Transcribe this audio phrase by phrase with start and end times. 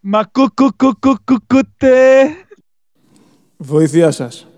[0.00, 2.26] Μα κουκουκουκουκουτε.
[3.56, 4.49] Βοήθειά σας.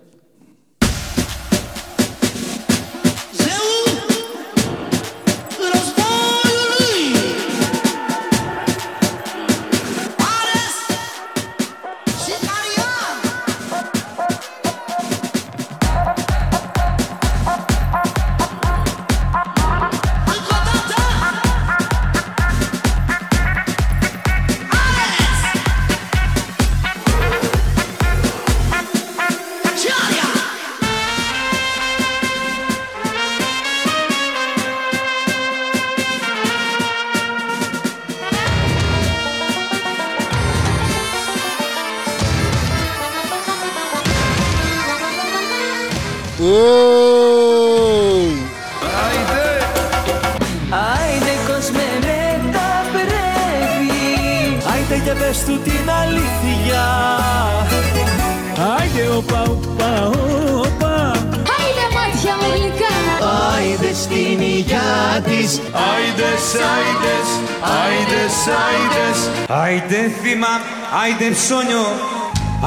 [71.03, 71.85] Άιντε ψώνιο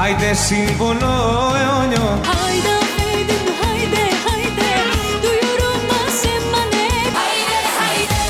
[0.02, 1.12] Άιντε σύμβολο
[1.60, 2.06] αιώνιο.
[2.44, 2.74] Άιντε,
[3.08, 4.70] άιντε μου, άιντε, άιντε
[5.22, 6.86] Του γιουρού μας έμανε.
[7.24, 8.24] Άιντε, άιντε.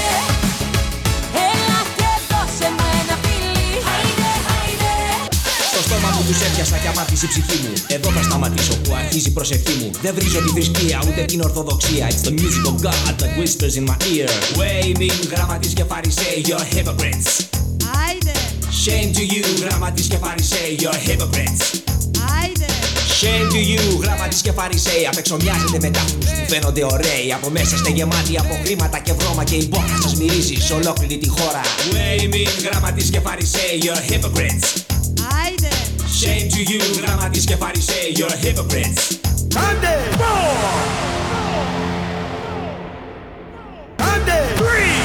[1.48, 4.92] Έλα και δώσε μου ένα φιλί Άιντε, άιντε.
[5.70, 7.72] Στο στόμα μου τους έπιασα και αμάρτησε η ψυχή μου.
[7.96, 9.88] Εδώ θα σταματήσω που αρχίζει η προσευχή μου.
[10.04, 12.04] Δεν βρίζω τη θρησκεία ούτε την ορθοδοξία.
[12.12, 14.28] It's the music of God that whispers in my ear.
[14.60, 17.30] Waving γραμματείς και φαρισαίοι You're hypocrites.
[17.30, 17.45] Άιντε,
[18.86, 21.62] Shame to you γραμματείς και φαρισαίοι You're hypocrites.
[22.40, 22.66] Άιντε.
[23.20, 27.32] Shame to you, γραμματείς και φαρισαίοι Απεξομοιάζετε με τάφους που φαίνονται ωραίοι.
[27.32, 31.18] Από μέσα είστε γεμάτοι από χρήματα και βρώμα Και η μπόχα σας μυρίζει σε ολόκληρη
[31.18, 31.60] τη χώρα.
[31.92, 34.68] Waving γραμματείς και φαρισαίοι You're hypocrites.
[35.44, 35.68] Άιντε,
[36.20, 39.02] Shame to you, γραμματείς και φαρισαίοι You're hypocrites.
[39.68, 39.94] Άντε!
[43.96, 44.14] Άντε!
[44.14, 44.95] Άντε!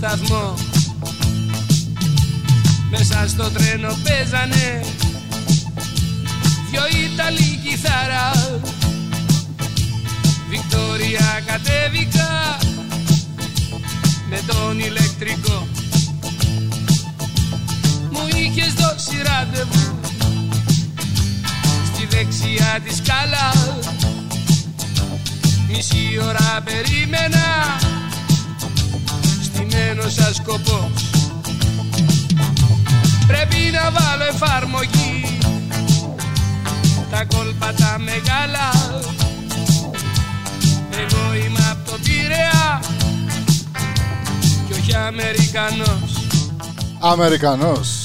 [0.00, 0.54] Σταθμό.
[2.90, 4.84] Μέσα στο τρένο παίζανε.
[6.70, 8.58] Δυο Ιταλοί κιθάρα.
[10.50, 12.58] Βικτόρια κατέβηκα.
[14.30, 15.68] Με τον ηλεκτρικό.
[18.10, 19.98] Μου είχες δώσει ραντεβού.
[21.94, 23.88] Στη δεξιά της σκάλας.
[25.68, 27.78] Μισή ώρα περίμενα
[29.70, 31.10] στημένος σαν σκοπός.
[33.26, 35.38] Πρέπει να βάλω εφαρμογή.
[37.10, 38.68] Τα κόλπα τα μεγάλα.
[40.90, 42.80] Εγώ είμαι από το Πειραιά
[44.68, 46.28] και όχι Αμερικανός.
[47.00, 47.99] Αμερικανός.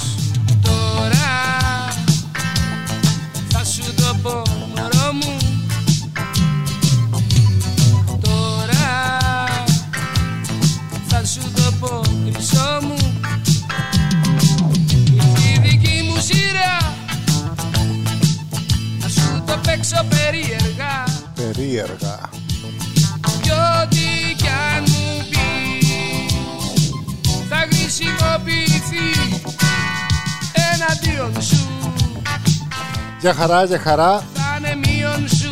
[33.26, 34.24] Για χαρά, για χαρά.
[34.34, 35.52] Θα είναι μείον σου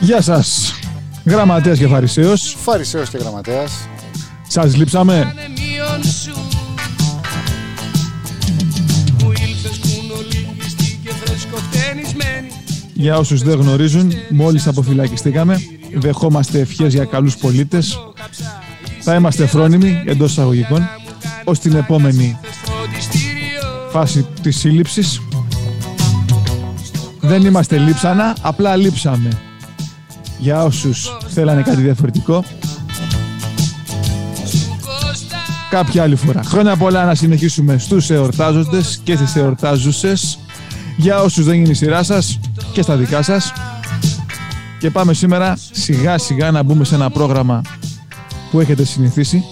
[0.00, 0.74] Γεια σας.
[1.24, 2.56] Γραμματέας και Φαρισαίος.
[2.62, 3.72] Φαρισαίος και γραμματέας.
[4.48, 5.14] Σας λείψαμε.
[5.14, 6.34] είναι μείον σου
[9.22, 12.48] Μου ήλθες κουνολίγιστη και φρεσκοφτενισμένη
[12.94, 15.60] Για όσους δεν γνωρίζουν, μόλις αποφυλακιστήκαμε,
[15.94, 17.98] δεχόμαστε ευχές για καλούς πολίτες.
[19.00, 20.88] Θα είμαστε φρόνιμοι εντός εισαγωγικών
[21.44, 25.20] ως την επόμενη Φροντιστήριο φάση της σύλληψης.
[27.20, 29.28] Δεν είμαστε λείψανα, απλά λείψαμε.
[30.38, 32.44] Για όσους θέλανε κάτι διαφορετικό,
[35.70, 36.42] κάποια άλλη φορά.
[36.42, 40.38] Χρόνια πολλά να συνεχίσουμε στους εορτάζοντες και στις εορτάζουσες.
[40.96, 42.38] Για όσους δεν είναι η σειρά σας
[42.72, 43.52] και στα δικά σας.
[44.78, 47.62] Και πάμε σήμερα σιγά σιγά να μπούμε σε ένα πρόγραμμα
[48.50, 49.44] που έχετε συνηθίσει.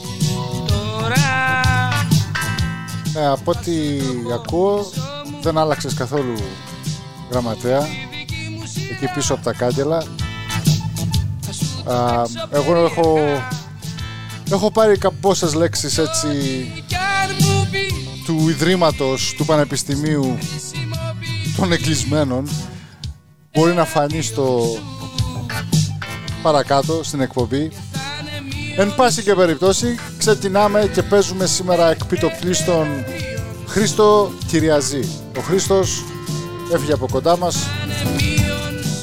[3.17, 3.73] Ε, από ό,τι
[4.35, 4.91] ακούω
[5.43, 6.35] δεν άλλαξες καθόλου
[7.31, 7.89] γραμματέα
[8.91, 9.97] εκεί πίσω από τα κάγκελα.
[11.85, 13.19] Α, εγώ έχω,
[14.51, 16.29] έχω πάρει κάποιες λέξεις έτσι
[18.25, 20.39] του Ιδρύματος του Πανεπιστημίου
[21.57, 22.49] των Εκκλεισμένων
[23.53, 24.79] μπορεί να φανεί στο
[26.43, 27.71] παρακάτω στην εκπομπή
[28.79, 32.87] Εν πάση και περιπτώσει ξεκινάμε και παίζουμε σήμερα εκπιτοπλίστων
[33.67, 35.09] Χρήστο Κυριαζή.
[35.37, 36.05] Ο Χρήστος
[36.73, 37.67] έφυγε από κοντά μας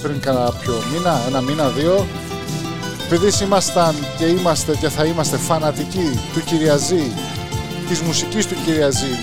[0.01, 2.07] πριν κάνα πιο μήνα, ένα μήνα, δύο.
[3.05, 7.11] Επειδή ήμασταν και είμαστε και θα είμαστε φανατικοί του Κυριαζή,
[7.89, 9.17] της μουσικής του Κυριαζή,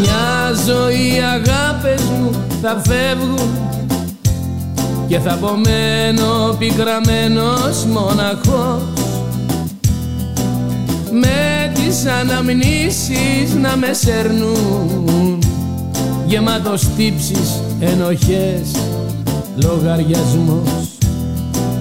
[0.00, 2.30] Μια ζωή αγάπες μου
[2.62, 3.58] θα φεύγουν
[5.08, 8.82] και θα απομένω πικραμένος μοναχός.
[11.10, 15.55] Με τις αναμνήσεις να με σέρνουν
[16.26, 18.70] γεμάτος τύψεις, ενοχές,
[19.56, 20.96] λογαριασμός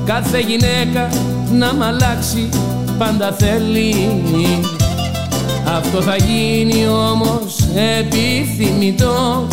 [0.06, 1.10] κάθε γυναίκα
[1.52, 2.50] να μ' αλλάξει
[2.98, 3.96] πάντα θέλει
[5.78, 7.58] αυτό θα γίνει όμως
[8.00, 9.48] επιθυμητό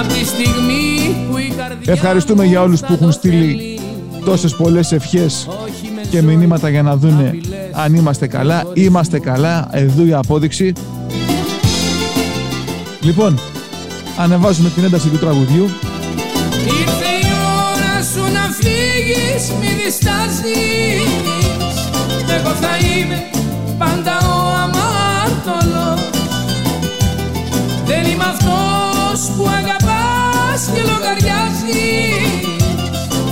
[0.00, 3.46] Απ' τη στιγμή που η καρδιά Ευχαριστούμε μου για όλους θα που έχουν το στείλει
[3.46, 3.80] θέλει.
[4.24, 7.58] Τόσες πολλές ευχές Όχι με και ζωή, μηνύματα για να δούνε απειλές.
[7.72, 8.62] αν είμαστε καλά.
[8.74, 9.68] Είμαστε καλά.
[9.72, 10.72] Εδώ η απόδειξη.
[13.02, 13.40] Λοιπόν,
[14.16, 15.70] ανεβάζουμε την ένταση του τραγουδιού.
[16.64, 17.30] Ήρθε η
[17.70, 21.02] ώρα σου να φύγεις, μη διστάζεις
[22.36, 23.30] Εγώ θα είμαι
[23.78, 26.00] πάντα ο αμάρτωλος
[27.86, 32.46] Δεν είμαι αυτός που αγαπάς και λογαριάζεις.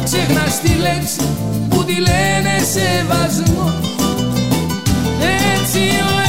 [0.04, 1.20] Ξεχνάς τη λέξη
[1.68, 3.72] που τη λένε σεβασμό.
[5.54, 5.82] Έτσι
[6.14, 6.19] ο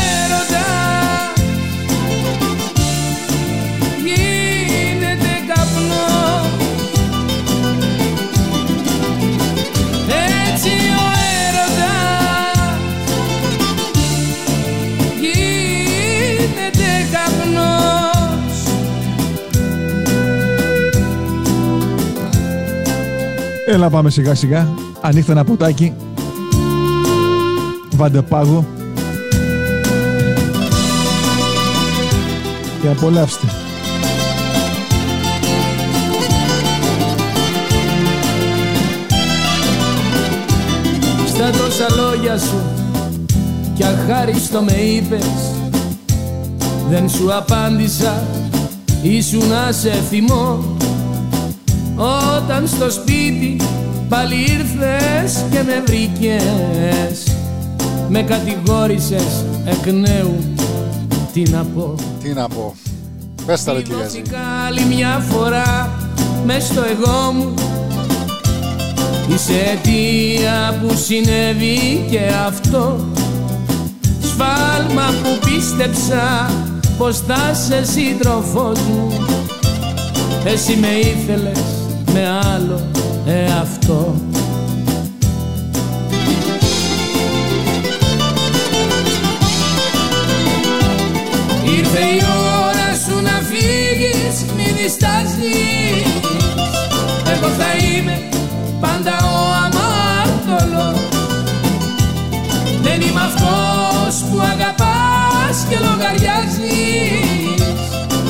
[23.73, 24.73] Έλα πάμε σιγά σιγά.
[25.01, 25.93] Ανοίχτε ένα ποτάκι.
[27.95, 28.65] Βάντε πάγο.
[32.81, 33.47] Και απολαύστε.
[41.27, 42.61] Στα τόσα λόγια σου
[43.75, 45.25] κι αχάριστο με είπες
[46.89, 48.23] Δεν σου απάντησα,
[49.01, 50.59] ήσουν να σε θυμώ
[52.01, 53.55] Όταν στο σπίτι
[54.09, 57.35] πάλι ήρθες και με βρήκες
[58.09, 60.37] Με κατηγόρησες εκ νέου,
[61.33, 62.75] τι να πω τι να πω.
[63.45, 64.09] Πες τα ρε Κυριαζή.
[64.09, 65.91] Θυμώθηκα άλλη μια φορά
[66.45, 67.53] μες στο εγώ μου
[69.33, 73.05] Είσαι αιτία που συνέβη και αυτό
[74.21, 76.51] Σφάλμα που πίστεψα
[76.97, 79.11] πως θα είσαι σύντροφός μου
[80.45, 81.80] Εσύ με ήθελες
[82.13, 82.81] με άλλο
[83.25, 84.15] εαυτό.
[91.77, 92.21] Ήρθε η
[92.63, 96.11] ώρα σου να φύγεις, μη διστάζεις.
[97.33, 98.29] Εγώ θα είμαι
[98.79, 100.99] πάντα ο αμάρτωλος
[102.81, 107.63] Δεν είμαι αυτός που αγαπάς και λογαριάζεις.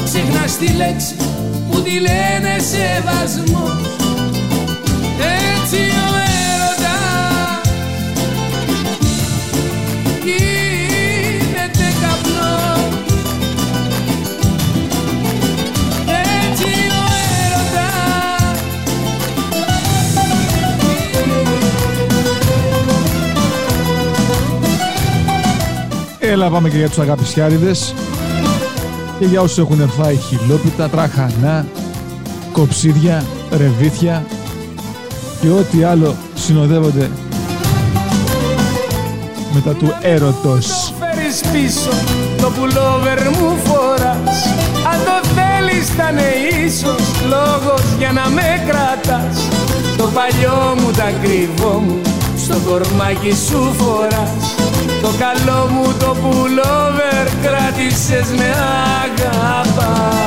[0.03, 1.50] Ξεχνάς τη λέξη που
[1.83, 3.69] τη λένε σεβασμό.
[5.57, 6.11] Έτσι ο
[6.43, 7.69] έρωτας
[10.23, 12.83] γίνεται καπνός.
[16.47, 17.03] Έτσι ο
[17.43, 18.59] έρωτας.
[26.19, 27.93] Έλα πάμε και για τους αγαπησιάριδες
[29.21, 31.65] και για όσους έχουν φάει χιλόπιτα, τραχανά,
[32.51, 34.25] κοψίδια, ρεβίθια
[35.41, 37.09] και ό,τι άλλο συνοδεύονται
[39.53, 40.93] μετά του έρωτος.
[40.99, 41.89] φέρεις πίσω
[42.41, 44.45] το πουλόβερ μου φοράς.
[44.91, 46.29] Αν το θέλεις ήτανε
[46.65, 49.47] ίσως λόγος για να με κρατάς.
[49.97, 52.01] Το παλιό μου τα κρύβω μου
[52.37, 54.55] στο κορμάκι σου φοράς.
[54.57, 54.60] Το
[55.19, 58.55] καλό μου το πουλόβερ κράτησες με
[59.03, 60.21] αγαπάς.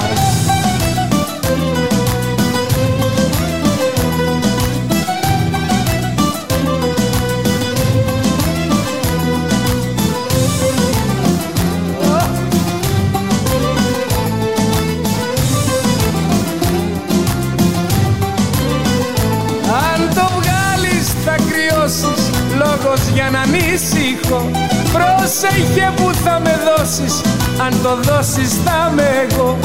[19.94, 24.50] Αν το βγάλεις θα κρυώσεις Λόγος για να ανησυχώ
[24.94, 27.20] Πρόσεχε που θα με δώσεις
[27.64, 29.58] Αν το δώσεις θα με εγώ.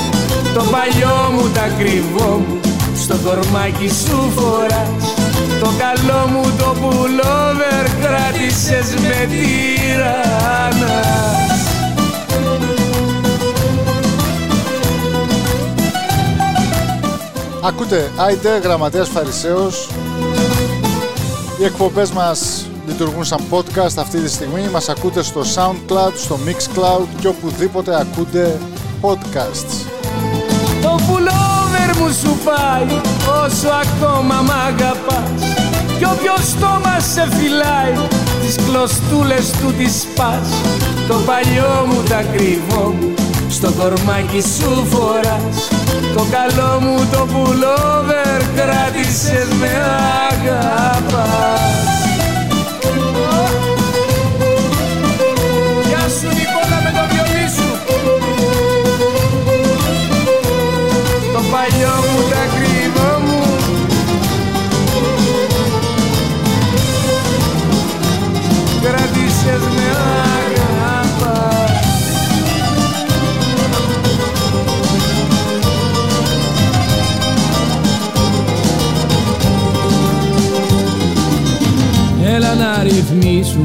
[0.54, 2.60] Το παλιό μου τα κρυβό μου
[2.96, 5.14] Στο κορμάκι σου φοράς.
[5.60, 11.20] Το καλό μου το πουλόβερ Κράτησες με τυραννάς
[17.64, 19.90] Ακούτε, άιντε, γραμματέας Φαρισαίος.
[21.60, 22.59] Οι εκπομπές μας
[23.00, 24.70] λειτουργούν σαν podcast αυτή τη στιγμή.
[24.72, 28.60] Μας ακούτε στο SoundCloud, στο Mixcloud και οπουδήποτε ακούτε
[29.02, 29.86] podcasts.
[30.82, 33.00] Το πουλόβερ μου σου πάει
[33.44, 35.42] όσο ακόμα μ' αγαπάς
[35.98, 38.08] Κι όποιος στόμα σε φυλάει
[38.42, 40.50] τις κλωστούλες του τις σπάς
[41.08, 43.14] Το παλιό μου τα κρύβω μου
[43.50, 45.68] στο κορμάκι σου φοράς
[46.16, 49.72] Το καλό μου το πουλόβερ κράτησες με
[50.32, 51.99] αγαπάς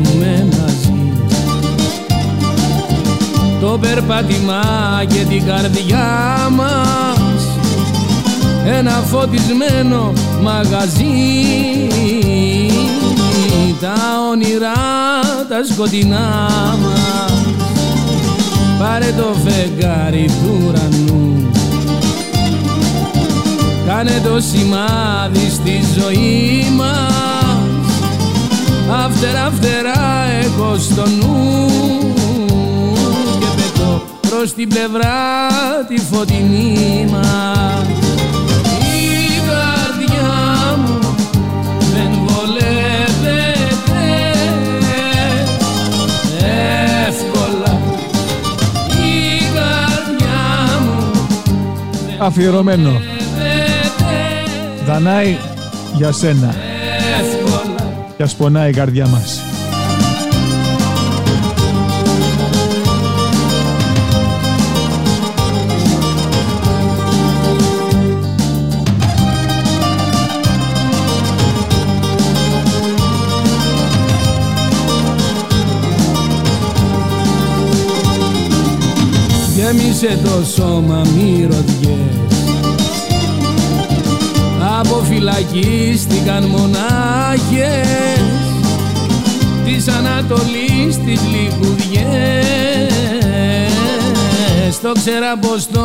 [0.05, 1.13] ρυθμίσουμε μαζί.
[3.61, 4.63] Το περπάτημα
[5.09, 7.49] και την καρδιά μας.
[8.67, 11.13] Ένα φωτισμένο μαγαζί.
[13.81, 13.95] Τα
[14.31, 16.49] όνειρά τα σκοτεινά
[16.83, 17.33] μας.
[18.79, 21.51] Πάρε το φεγγάρι του ουρανού.
[23.87, 27.34] Κάνε το σημάδι στη ζωή μας
[28.91, 31.69] Αύτερα φτερά έχω στο νου
[33.41, 35.15] και πετώ προς την πλευρά
[35.89, 37.87] τη φωτεινή μας
[38.79, 40.99] Η καρδιά μου
[41.95, 43.53] δεν βολεύεται
[47.09, 47.81] εύκολα
[48.89, 51.27] Η καρδιά μου
[52.19, 53.01] Αφιερωμένο.
[54.87, 55.37] Δανάη
[55.97, 56.64] για σένα.
[58.25, 59.41] Εύκολα Και ας πονάει η καρδιά μας.
[79.57, 82.34] γέμισε το σώμα μυρωδιές
[85.29, 88.21] αποφυλακίστηκαν μονάχες
[89.65, 92.93] της Ανατολής τις λιγουδιές
[94.83, 95.81] το ξέρα πως το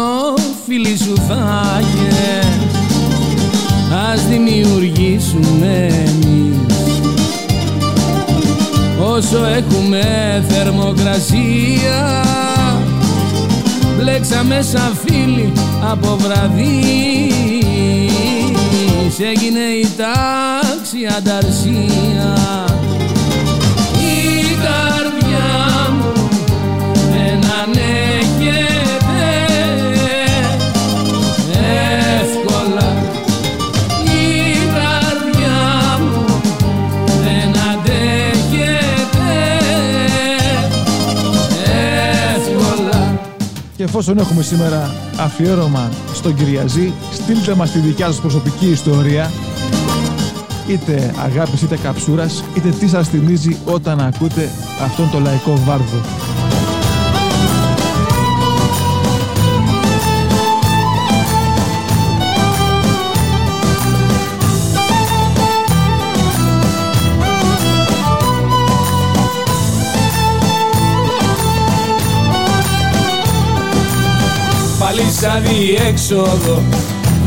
[0.65, 2.17] φίλι σου θα έχεις
[4.11, 6.57] ας δημιουργήσουμε εμείς.
[9.01, 10.03] Όσο έχουμε
[10.47, 12.23] θερμοκρασία
[13.97, 15.51] μπλέξαμε σαν φίλοι
[15.91, 17.29] από βραδύ
[19.19, 22.35] έγινε η τάξη ανταρσία
[43.99, 49.31] εφόσον έχουμε σήμερα αφιέρωμα στον Κυριαζή, στείλτε μας τη δικιά σας προσωπική ιστορία,
[50.67, 54.49] είτε αγάπης είτε καψούρας, είτε τι σας θυμίζει όταν ακούτε
[54.83, 56.18] αυτόν τον λαϊκό βάρδο.
[74.99, 76.63] Πάλι σαν διέξοδο.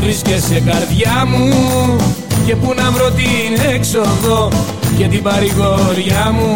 [0.01, 1.49] Βρίσκεσαι καρδιά μου
[2.45, 4.49] Και πού να βρω την έξοδο.
[4.97, 6.53] Και την παρηγοριά μου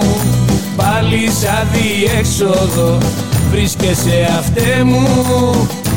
[0.76, 2.98] Πάλι σαν διέξοδο.
[3.52, 5.08] Βρίσκεσαι αυτέ μου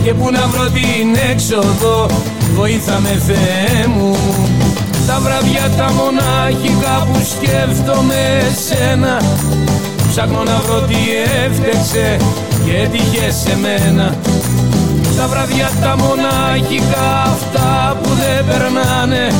[0.04, 2.06] Και πού να βρω την έξοδο.
[2.54, 4.16] Βοήθα με Θεέ μου.
[5.06, 9.22] Τα βράδια τα μονάχικα που σκέφτομαι σένα.
[10.10, 10.96] Ψάχνω να βρω τι
[11.44, 12.16] έφτεξε
[12.64, 14.16] και τύχε σε μένα
[15.16, 19.32] Τα βράδια τα μονάχικα αυτά που δεν περνάνε.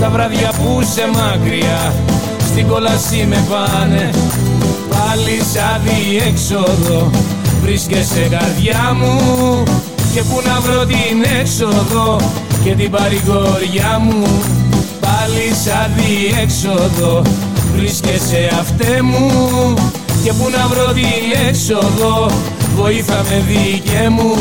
[0.00, 1.92] Τα βράδια που σε μακριά
[2.46, 4.10] στην κόλαση με πάνε.
[4.88, 7.10] Πάλι σαν διέξοδο
[7.62, 9.18] βρίσκεσαι καρδιά μου.
[10.14, 12.20] Και που να βρω την έξοδο
[12.64, 14.26] και την παρηγοριά μου.
[15.00, 17.22] Πάλι σαν διέξοδο
[17.76, 19.30] βρίσκεσαι αυτέ μου.
[20.24, 22.30] Και που να βρω την έξοδο
[22.78, 24.34] βοήθα με δίκαι μου.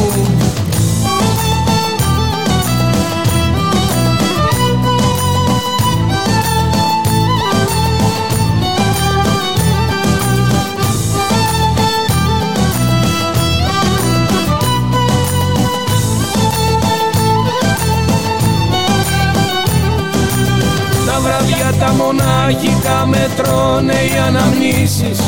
[21.05, 25.19] Τα βράδια τα μονάχικα με τρώνε οι αναμνήσεις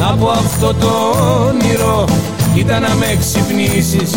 [0.00, 0.92] Από αυτό το
[1.48, 2.04] όνειρο
[2.54, 4.10] ήταν να με ξυπνήσεις.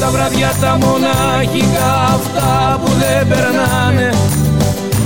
[0.00, 4.14] Τα βράδια τα μονάχικα αυτά που δεν περνάνε.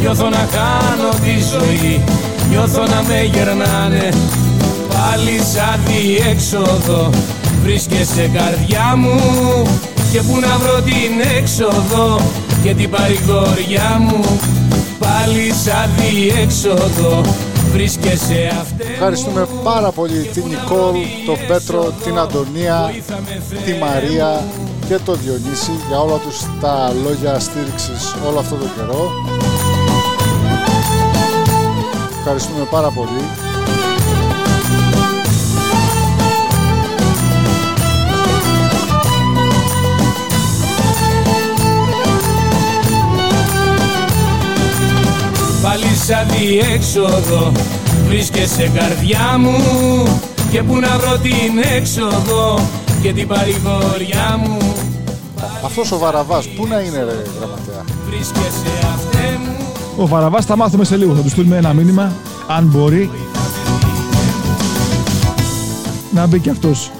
[0.00, 2.04] Νιώθω να κάνω τη ζωή,
[2.50, 4.08] νιώθω να με γερνάνε.
[4.88, 7.10] Πάλι σαν διέξοδο
[7.62, 9.20] βρίσκεσαι καρδιά μου.
[10.12, 12.20] Και που να βρω την έξοδο
[12.62, 14.24] και την παρηγοριά μου.
[14.98, 17.22] Πάλι σαν διέξοδο
[17.74, 20.94] βρίσκεσαι αυτές Ευχαριστούμε πάρα πολύ την Νικόλ,
[21.26, 22.94] τον Πέτρο, την Αντωνία,
[23.64, 24.44] τη Μαρία
[24.88, 29.10] και τον Διονύση για όλα τους τα λόγια στήριξης όλο αυτό το καιρό.
[32.18, 33.43] Ευχαριστούμε πάρα πολύ.
[45.64, 47.52] Πάλι σαν διέξοδο
[48.06, 49.56] βρίσκεσαι καρδιά μου
[50.50, 52.60] Και που να βρω την έξοδο
[53.02, 54.74] και την παρηγοριά μου
[55.64, 59.56] Αυτός ο Βαραβάς, πού να είναι ρε γραμματέα; Βρίσκεσαι αυτέ μου
[59.96, 61.14] Ο Βαραβάς θα μάθουμε σε λίγο.
[61.14, 62.12] Θα τους στείλουμε ένα μήνυμα,
[62.48, 63.10] αν μπορεί,
[66.10, 66.90] να μπει και αυτός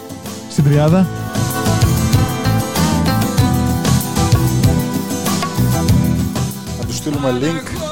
[0.51, 1.07] στην τριάδα.
[6.79, 7.84] Θα τους στείλουμε link.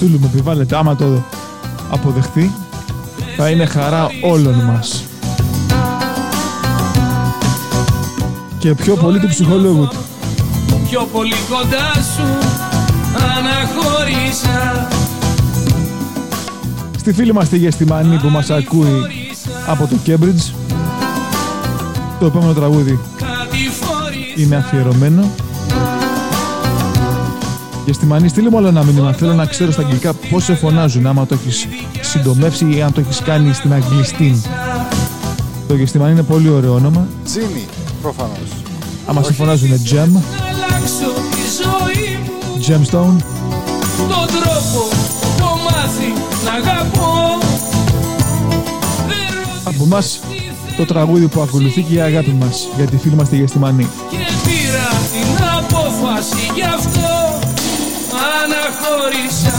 [0.00, 0.76] Θα του στείλουμε, επιβάλλεται.
[0.76, 1.22] Άμα το
[1.90, 2.50] αποδεχθεί,
[3.36, 5.04] θα είναι χαρά όλων μας.
[8.58, 9.96] Και πιο πολύ του ψυχολόγου του.
[10.90, 12.48] Πιο πολύ κοντά σου
[13.14, 14.88] αναχωρήσα
[16.98, 19.06] Στη φίλη μας τη Γεστημανή που μας ακούει
[19.66, 20.54] από το Cambridge.
[22.20, 25.30] Το επόμενο τραγούδι Κατηφορήσα είναι αφιερωμένο.
[27.90, 29.12] Γεστημανή, στείλε μου άλλο ένα μήνυμα.
[29.12, 31.66] Θέλω να ξέρω στα αγγλικά πώς σε φωνάζουν, άμα το έχεις
[32.00, 34.42] συντομεύσει ή αν το έχεις κάνει στην αγγλιστή.
[35.68, 37.06] Το Γεστημανή είναι πολύ ωραίο όνομα.
[37.24, 37.66] Τζίνι,
[38.02, 38.48] προφανώς.
[39.06, 43.24] Άμα σε φωνάζουν Gem, Να αλλάξω τη ζωή μου Gemstone,
[43.98, 44.88] Τον τρόπο
[45.38, 46.12] το μάθει
[46.44, 47.38] να αγαπώ
[49.08, 50.20] Δεν από εμάς
[50.76, 53.88] το τραγούδι που ακολουθεί και η αγάπη μας για τη φίλη μας τη Γεστημανή.
[54.10, 56.99] Και πήρα την απόφαση γι' αυτό
[58.70, 59.58] Αναχώρησα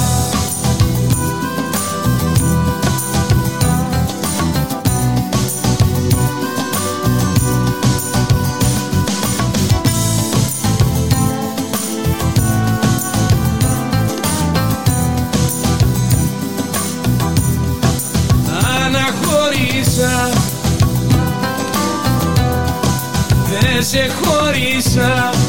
[18.85, 20.29] Αναχώρησα
[23.49, 25.40] Δεν σε χώρισα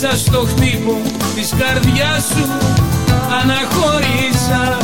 [0.00, 0.96] μέσα στο χτύπο
[1.34, 2.48] της καρδιάς σου
[3.40, 4.78] Αναχώρησα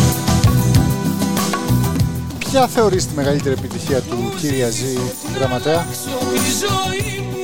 [2.38, 4.98] Ποια θεωρείς τη μεγαλύτερη επιτυχία του κύρια Ζή
[5.38, 5.86] γραμματέα;
[6.32, 7.36] τη ζωή μου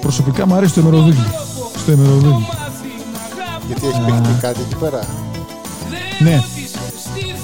[0.00, 1.24] Προσωπικά μου αρέσει το ημεροδούκι.
[1.76, 2.48] Στο ημεροδούκι.
[3.66, 5.00] Γιατί έχει παιχτεί κάτι εκεί πέρα;
[6.18, 6.42] Ναι.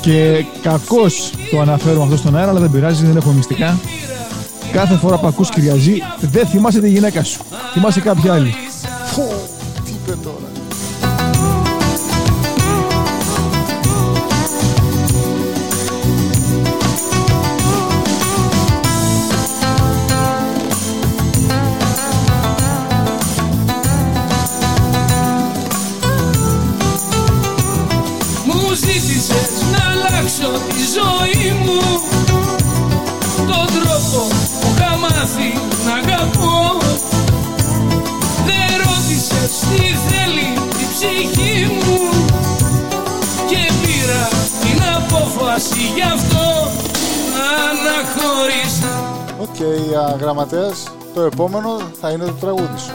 [0.01, 3.79] Και κακώς το αναφέρω αυτό στον αέρα, αλλά δεν πειράζει, δεν έχω μυστικά.
[4.73, 7.41] Κάθε φορά που ακούς Κυριαζή, δεν θυμάσαι τη γυναίκα σου.
[7.73, 8.55] Θυμάσαι κάποια άλλη.
[9.19, 10.51] Τι τώρα.
[28.45, 31.81] Μου ζήτησες να αλλάξω τη ζωή μου
[33.37, 34.27] Τον τρόπο
[34.61, 35.53] που θα μάθει
[35.87, 36.38] να αγαπώ
[45.59, 46.71] βάση γι' αυτό
[47.69, 49.61] αναχωρήσα Οκ,
[49.99, 50.83] α, γραμματέας,
[51.15, 52.93] το επόμενο θα είναι το τραγούδι σου.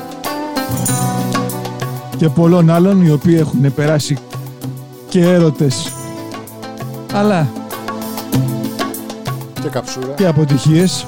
[2.17, 4.17] και πολλών άλλων οι οποίοι έχουν περάσει
[5.10, 5.91] και έρωτες
[7.13, 7.47] αλλά
[9.62, 10.13] Και καψούρα.
[10.15, 11.06] και αποτυχίες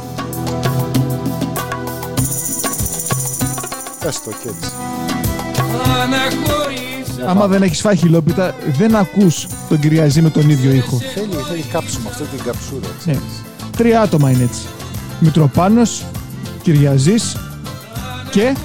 [4.00, 4.72] Πες το και έτσι.
[7.16, 11.28] Αναχωρήσα άμα δεν έχεις φάει χιλόπιτα δεν ακούς τον Κυριαζή με τον ίδιο ήχο Θέλει,
[11.50, 12.80] θέλει κάψιμο αυτή την καψούρα.
[12.88, 12.94] ναι.
[13.00, 13.44] ξέρεις.
[13.78, 14.62] τρία άτομα είναι έτσι
[15.20, 16.06] Μητροπάνος,
[16.62, 17.36] Κυριαζής
[18.32, 18.56] και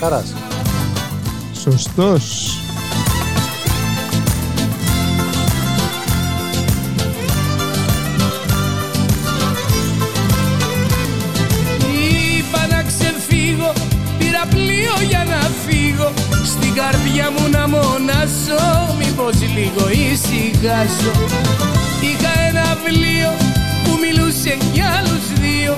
[0.00, 0.32] Χαράς.
[1.62, 2.58] σωστός
[16.74, 18.62] Στην καρδιά μου να μονάσω,
[18.98, 21.12] μήπως λίγο ησυχάσω
[22.06, 23.30] Είχα ένα βιβλίο
[23.84, 25.72] που μιλούσε για άλλους δύο.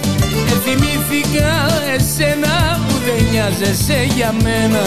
[0.50, 1.52] Ε, θυμήθηκα
[1.94, 2.54] εσένα
[2.86, 4.82] που δεν νοιάζεσαι για μένα.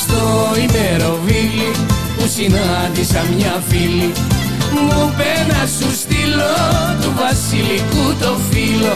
[0.00, 0.22] Στο
[0.66, 1.70] ημεροβίλι
[2.16, 4.12] που συνάντησα μια φίλη
[4.72, 6.54] μου είπε να σου στείλω
[7.02, 8.94] του βασιλικού το φίλο.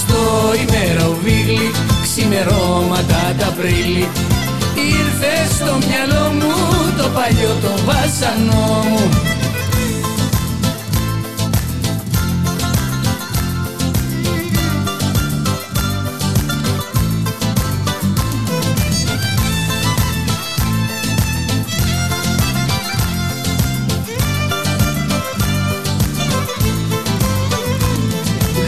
[0.00, 0.20] Στο
[0.64, 1.70] ημεροβίλι
[2.02, 4.08] ξημερώματα τα Απρίλη
[4.88, 6.52] Ήρθε στο μυαλό μου
[7.02, 9.08] το παλιό το βάσανό μου.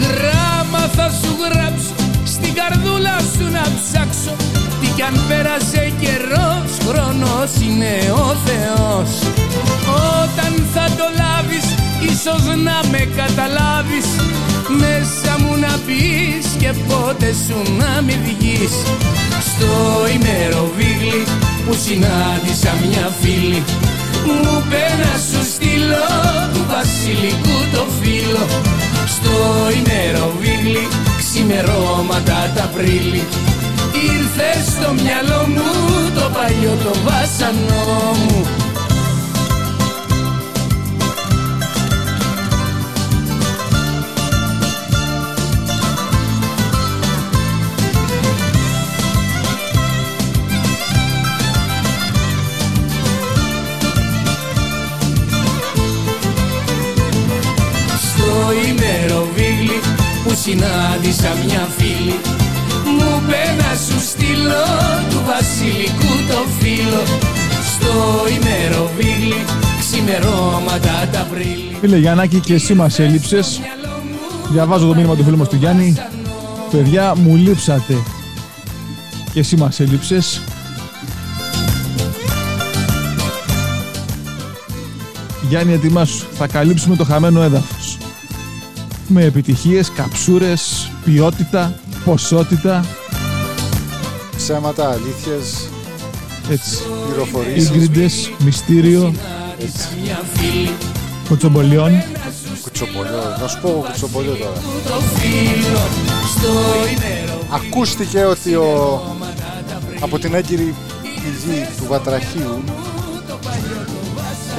[0.01, 1.95] Γράμμα θα σου γράψω
[2.25, 4.37] Στην καρδούλα σου να ψάξω.
[4.37, 4.52] Τι
[4.95, 9.11] κι αν πέρασε καιρός Χρόνος είναι ο Θεός.
[10.23, 11.67] Όταν θα το λάβεις
[12.11, 14.09] Ίσως να με καταλάβεις.
[14.83, 18.75] Μέσα μου να πεις Και πότε σου να μη βγεις.
[19.49, 19.73] Στο
[20.17, 21.23] ημεροβίγλι
[21.65, 23.63] Που συνάντησα μια φίλη
[24.27, 26.07] μου είπε να σου στείλω
[26.53, 28.45] του βασιλικού το φίλο.
[29.15, 29.35] Στο
[29.81, 33.23] ημεροβίγλι ξημερώματα τα Απρίλη
[34.03, 35.63] Ήρθες στο μυαλό μου
[36.15, 38.47] το παλιό το βάσανό μου.
[58.03, 59.81] Στο ημεροβίγλι
[60.25, 62.42] που συνάντησα μια φίλη
[63.23, 64.65] Μου είπε να σου στείλω
[65.11, 67.03] του βασιλικού το φίλο.
[67.73, 67.93] Στο
[68.29, 69.45] ημεροβίγλι
[69.79, 71.77] ξημερώματα τα Απρίλη.
[71.81, 73.61] Φίλε Γιάννακη και εσύ μας έλειψες.
[74.51, 75.97] Διαβάζω το μήνυμα του φίλου μας του Γιάννη.
[76.71, 77.95] Παιδιά μου λείψατε.
[79.33, 80.41] Και εσύ μας έλειψες.
[85.49, 86.27] Γιάννη ετοιμάσου.
[86.33, 87.99] Θα καλύψουμε το χαμένο έδαφος.
[89.09, 92.85] Με επιτυχίες, καψούρες, ποιότητα, ποσότητα
[94.43, 95.69] Ψέματα, αλήθειες,
[96.51, 97.65] Έτσι πληροφορίες.
[97.69, 99.15] Ήγκριντες, μυστήριο,
[100.03, 100.71] Μια φίλη
[101.29, 102.03] κοτσομπολιών
[102.63, 103.37] Κουτσομπολιό.
[103.41, 104.55] Να σου πω εγώ κουτσομπολιό τώρα.
[104.87, 105.79] το φίλο
[106.37, 109.01] Στο ημεροβίγλι Ακούστηκε ότι ο...
[110.01, 112.63] από την έγκυρη πηγή του Βατραχίου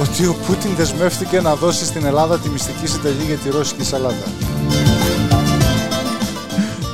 [0.02, 4.32] ότι ο Πούτιν δεσμεύτηκε να δώσει στην Ελλάδα τη μυστική συνταγή για τη ρώσικη σαλάτα.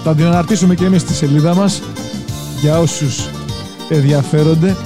[0.05, 1.83] Θα την αναρτήσουμε και εμείς στη σελίδα μας
[2.61, 3.29] για όσους
[3.89, 4.77] ενδιαφέρονται.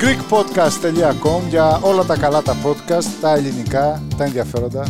[0.00, 4.86] GreekPodcast.com για όλα τα καλά τα podcast, τα ελληνικά, τα ενδιαφέροντα.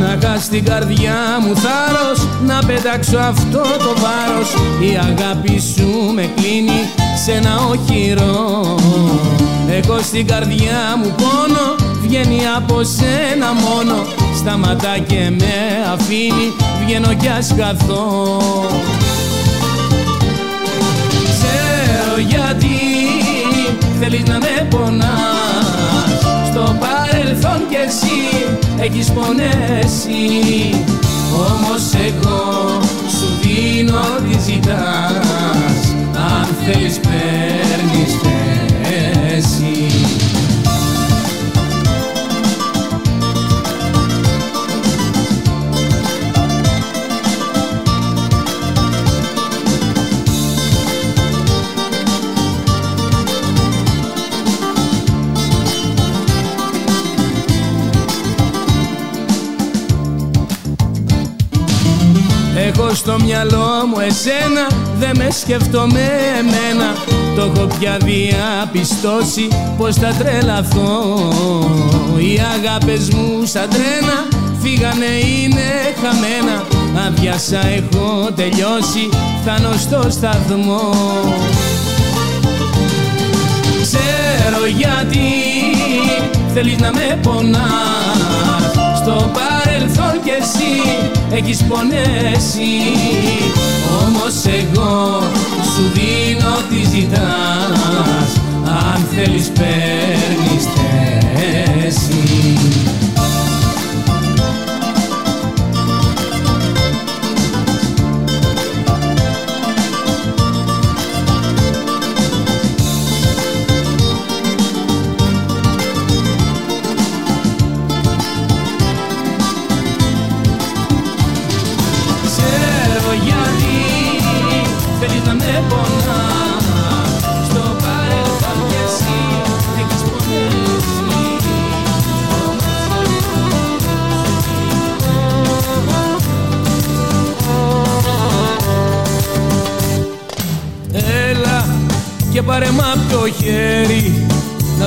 [0.00, 6.30] Να είχα στην καρδιά μου θάρρος Να πετάξω αυτό το βάρος Η αγάπη σου με
[6.36, 6.80] κλείνει
[7.24, 8.74] σε ένα οχυρό
[9.70, 15.54] Έχω στην καρδιά μου πόνο Βγαίνει από σένα μόνο Σταματά και με
[15.92, 16.52] αφήνει
[16.84, 18.40] Βγαίνω κι ας χαθώ
[21.32, 22.76] Ξέρω γιατί
[24.00, 26.20] θέλεις να με πονάς.
[26.50, 30.84] Στο παρελθόν κι εσύ έχεις πονέσει.
[31.34, 32.80] Όμως εγώ
[33.18, 35.94] σου δίνω τι ζητάς.
[36.14, 37.45] Αν θέλεις παίρνεις
[62.96, 64.66] στο μυαλό μου εσένα
[64.98, 66.94] Δεν με σκέφτομαι εμένα.
[67.36, 71.16] Το έχω πια διαπιστώσει Πως θα τρελαθώ.
[72.16, 75.68] Οι αγάπες μου σαν τρένα Φύγανε είναι
[76.02, 76.64] χαμένα.
[77.06, 79.08] Αβιάσα έχω τελειώσει
[79.40, 80.92] Φτάνω στο σταθμό.
[83.82, 85.28] Ξέρω γιατί
[86.54, 88.96] θέλεις να με πονάς.
[88.96, 92.76] Στο παρελθόν κι εσύ έχεις πονέσει
[94.06, 95.22] Όμως εγώ
[95.74, 98.40] σου δίνω τι ζητάς.
[98.64, 100.64] Αν θέλεις παίρνεις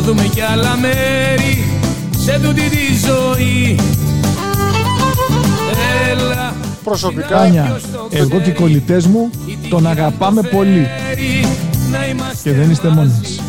[0.10, 1.64] δούμε κι άλλα μέρη
[2.18, 3.80] Σε τούτη τη ζωή
[6.10, 9.30] Έλα Προσωπικά, Άνια, εγώ και οι κολλητές μου
[9.70, 10.88] τον αγαπάμε πολύ
[11.92, 13.42] να είμαστε και δεν είστε μόνες.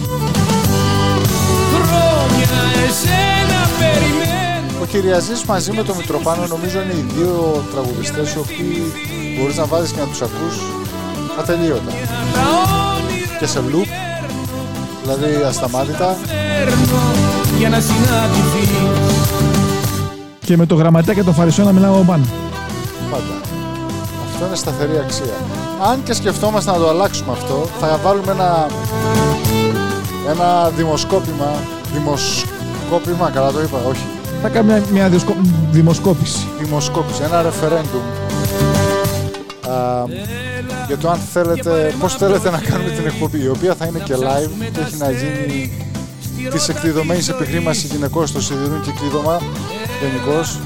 [1.72, 2.48] χρόνια
[2.88, 8.82] εσένα περιμένω ο Κυριαζής μαζί με τον Μητροφάνο νομίζω είναι οι δύο τραγουδιστές οι οποίοι
[9.38, 10.56] μπορείς να βάζεις και να τους ακούς
[11.38, 11.90] ατελείωτα.
[12.34, 12.42] τα
[12.96, 13.88] όνειρα Και σε loop,
[15.02, 16.16] δηλαδή ασταμάτητα.
[16.64, 17.00] Παίρνω
[17.58, 18.70] για να συναντηθείς
[20.44, 22.24] Και με το γραμματέα και τον Φαρισαίο να μιλάμε από πάνω.
[23.10, 23.40] Πάντα.
[24.32, 25.34] Αυτό είναι σταθερή αξία.
[25.90, 28.66] Αν και σκεφτόμαστε να το αλλάξουμε αυτό, θα βάλουμε ένα,
[30.30, 31.50] ένα δημοσκόπημα.
[31.92, 34.04] Δημοσκόπημα, καλά το είπα, όχι.
[34.42, 35.36] Θα κάνουμε μια, μια διοσκο-
[35.70, 36.46] δημοσκόπηση.
[36.60, 38.04] Δημοσκόπηση, ένα referendum.
[39.70, 40.04] Α,
[40.86, 44.14] για το αν θέλετε, πώς θέλετε να κάνουμε την εκπομπή, η οποία θα είναι και
[44.16, 45.72] live και έχει να γίνει
[46.52, 49.40] της εκδεδομένης επιχρήμασης γυναικών στο σιδηρούν και κλείδωμα
[50.00, 50.58] γενικώς.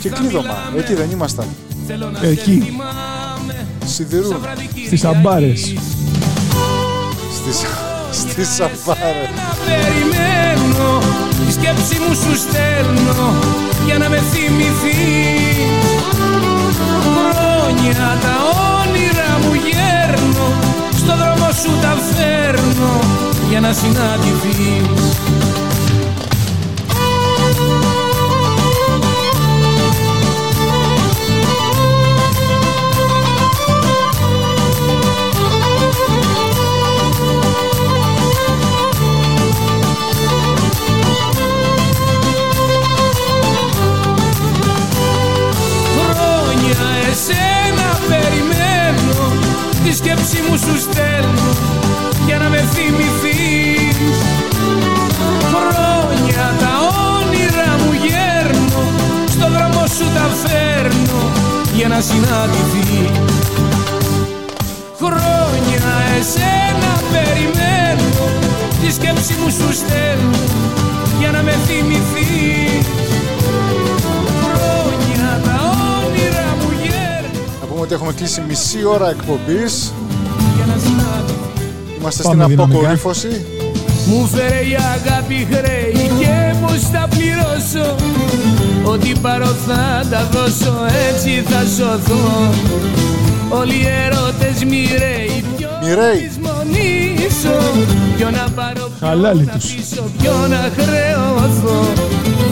[0.00, 1.46] Και κλείδωμα, εκεί δεν ήμασταν.
[2.20, 2.76] Εκεί,
[3.86, 4.36] Σιδηρούν.
[4.86, 5.60] στις αμπάρες.
[7.34, 7.62] Στις,
[8.20, 9.28] στις σαφάρες.
[9.36, 11.00] να περιμένω
[11.46, 13.34] Τη σκέψη μου σου στέλνω
[13.86, 15.45] για να με θυμηθείς
[23.58, 25.15] για να συναντηθείς
[61.96, 63.10] να συναντηθείς
[64.96, 65.86] Χρόνια
[66.18, 68.10] εσένα περιμένω
[68.80, 70.38] Τη σκέψη μου σου στέλνω
[71.20, 72.86] για να με θυμηθείς
[74.42, 75.58] Χρόνια τα
[76.06, 79.92] όνειρα μου γέρνω Να πούμε ότι έχουμε κλείσει μισή ώρα εκπομπής.
[80.56, 81.34] για να συναντηθείς
[81.98, 82.62] Είμαστε Πάμε στην δυναμικά.
[82.78, 83.46] αποκορύφωση.
[84.06, 87.94] Μου φέρε η αγάπη χρέη και πως θα πληρώσω.
[88.84, 90.74] Ό,τι πάρω θα τα δώσω
[91.10, 92.54] έτσι θα σωθώ.
[93.48, 96.18] Όλοι οι ερώτες μοιραίοι ποιο να Μοιραίοι.
[96.22, 97.56] λησμονήσω
[98.16, 99.72] Ποιο να πάρω ποιο Χαλάλη να τους.
[99.74, 101.92] πείσω ποιο να χρεωθώ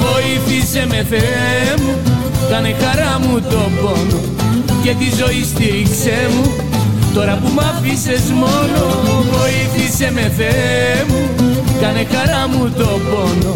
[0.04, 1.94] Βοήθησε με Θεέ μου
[2.50, 4.20] κάνε χαρά μου το πόνο
[4.82, 6.52] Και τη ζωή στήριξέ μου.
[7.14, 8.82] Τώρα που μ' άφησες μόνο
[9.32, 11.28] Βοήθησε με Θεέ μου
[11.84, 13.54] Κάνε χαρά μου το πόνο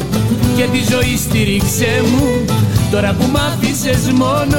[0.57, 2.45] Και τη ζωή στήριξέ μου.
[2.91, 4.59] Τώρα που μ' άφησες μόνο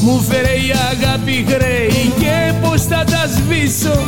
[0.00, 4.00] Μου φέρε η αγάπη χρέη και πως θα τα σβήσω.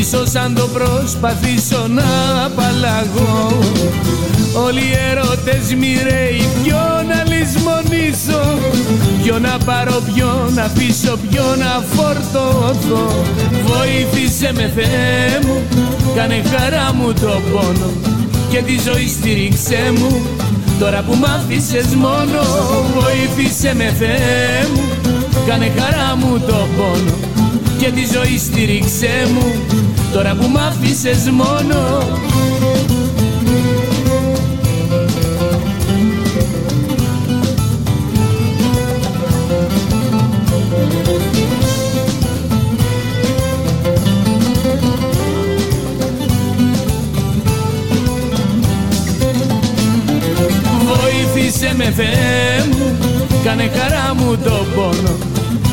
[0.00, 2.04] Ίσως αν το προσπαθήσω να
[2.44, 3.58] απαλλαγώ.
[4.64, 7.96] Όλοι οι ερώτες μοιραίοι ποιο να λησμονήσω.
[8.16, 8.86] Πίσω
[9.22, 13.24] Ποιο να πάρω, ποιο να πίσω, ποιο να φορτωθώ.
[13.64, 15.62] Βοήθησε με Θεέ μου,
[16.16, 17.90] κάνε χαρά μου το πόνο
[18.50, 20.26] Και τη ζωή στήριξέ μου,
[20.78, 22.40] τώρα που μ' άφησες μόνο
[22.98, 24.82] Βοήθησε με Θεέ μου,
[25.46, 27.14] κάνε χαρά μου το πόνο
[27.78, 29.52] Και τη ζωή στήριξέ μου,
[30.12, 31.98] τώρα που μ' άφησες μόνο.
[50.86, 52.75] Βοήθησε με Θεέ μου,
[53.46, 55.14] κάνε χαρά μου το πόνο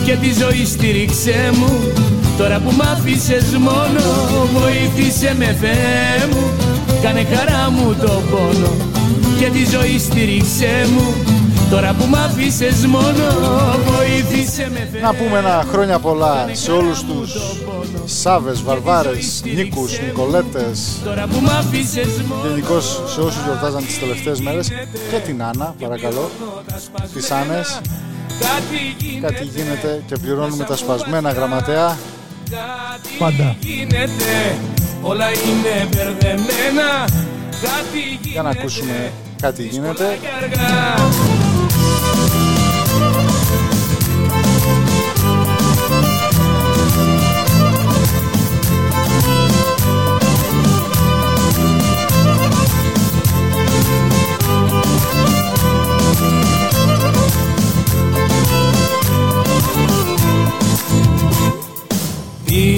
[0.06, 1.92] Και τη ζωή στήριξέ μου,
[2.38, 4.04] τώρα που μ' άφησες μόνο
[4.54, 6.44] Βοήθησε με Θεέ μου,
[7.02, 8.72] κάνε χαρά μου το πόνο
[9.40, 11.16] Και τη ζωή στήριξέ μου,
[11.70, 13.26] τώρα που μ' άφησες μόνο
[13.86, 17.40] Βοήθησε με Θεέ Να πούμε ένα χρόνια πολλά Κάνε σε χαρά όλους μου τους το
[17.66, 17.73] πόνο.
[18.24, 23.02] Σάβες, Και Βαρβάρες, τη ζωή Νίκους, στήριξέ μου, Νικολέτες Τώρα που μ' άφησες μόνο Γενικώς
[23.06, 24.68] σε όσους γιορτάζαν τις τελευταίες μέρες
[25.12, 26.32] και την Άννα, παρακαλώ,
[27.14, 27.82] τις Άννες.
[28.40, 31.98] Κάτι Κάτι γίνεται και πληρώνουμε τα σπασμένα γραμματέα.
[33.20, 33.56] Πάντα.
[33.60, 34.58] γίνεται,
[35.02, 37.08] όλα είναι μπερδεμένα.
[37.62, 38.30] Κάτι γίνεται.
[38.30, 40.18] Για να ακούσουμε κάτι γίνεται.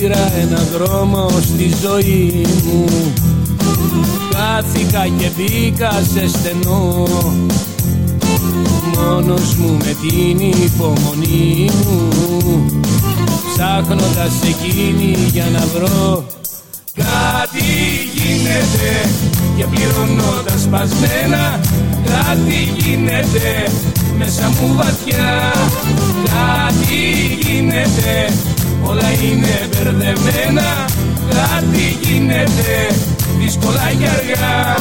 [0.08, 2.86] Πήρα ένα δρόμο στη ζωή μου.
[4.30, 7.08] Κάθηκα και μπήκα σε στενό.
[8.96, 12.66] Μόνος μου με την υπομονή μου.
[13.54, 16.26] Ψάχνοντας εκείνη για να βρω
[16.94, 17.66] Κάτι
[18.16, 19.10] γίνεται.
[19.58, 21.60] Και πληρώνω τα σπασμένα
[22.06, 23.72] Κάτι γίνεται.
[24.18, 25.54] Μέσα μου βαθιά
[26.24, 26.96] Κάτι
[27.42, 28.55] γίνεται
[28.88, 30.86] όλα είναι μπερδεμένα
[31.30, 32.96] Κάτι γίνεται
[33.40, 34.76] δύσκολα και αργά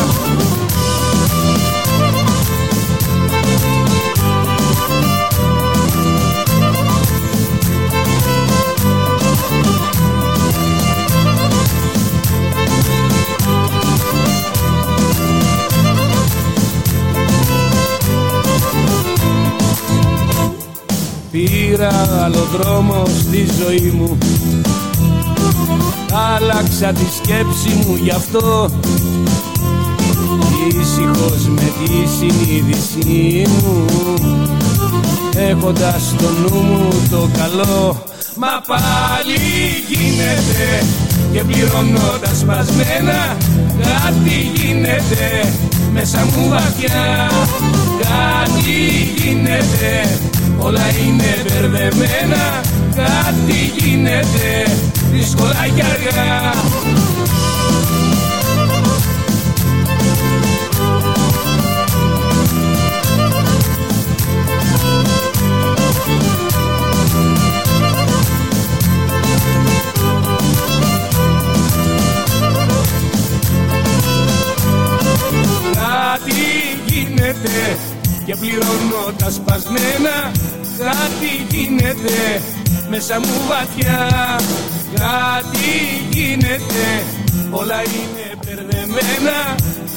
[21.34, 24.18] Πήρα άλλο δρόμο στη ζωή μου.
[26.34, 28.70] Άλλαξα τη σκέψη μου γι' αυτό.
[30.68, 33.84] Ήσυχος με τη συνείδησή μου.
[35.36, 38.02] Έχοντας στο νου μου το καλό.
[38.36, 39.38] Μα πάλι
[39.88, 40.86] γίνεται.
[41.32, 43.36] Και πληρώνω τα σπασμένα
[43.80, 45.52] Κάτι γίνεται.
[45.92, 47.30] Μέσα μου βαθιά
[48.00, 48.72] Κάτι
[49.16, 50.18] γίνεται
[50.64, 52.62] όλα είναι μπερδεμένα
[52.94, 54.76] Κάτι γίνεται
[55.10, 56.52] δύσκολα και αργά.
[75.72, 76.34] Κάτι
[76.86, 77.93] γίνεται
[78.26, 80.16] και πληρώνω τα σπασμένα.
[80.78, 82.42] Κάτι γίνεται
[82.90, 84.08] μέσα μου βαθιά.
[84.94, 85.72] Κάτι
[86.10, 86.86] γίνεται
[87.50, 89.38] όλα είναι μπερδεμένα.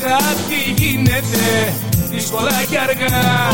[0.01, 1.73] Κάτι γίνεται
[2.09, 3.49] δύσκολα και αργά.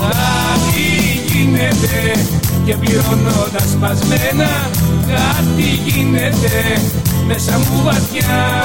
[0.00, 0.86] Κάτι
[1.26, 2.24] γίνεται
[2.64, 4.50] και πληρώνω τα σπασμένα.
[5.06, 6.80] Κάτι γίνεται
[7.26, 8.64] μέσα μου βαθιά.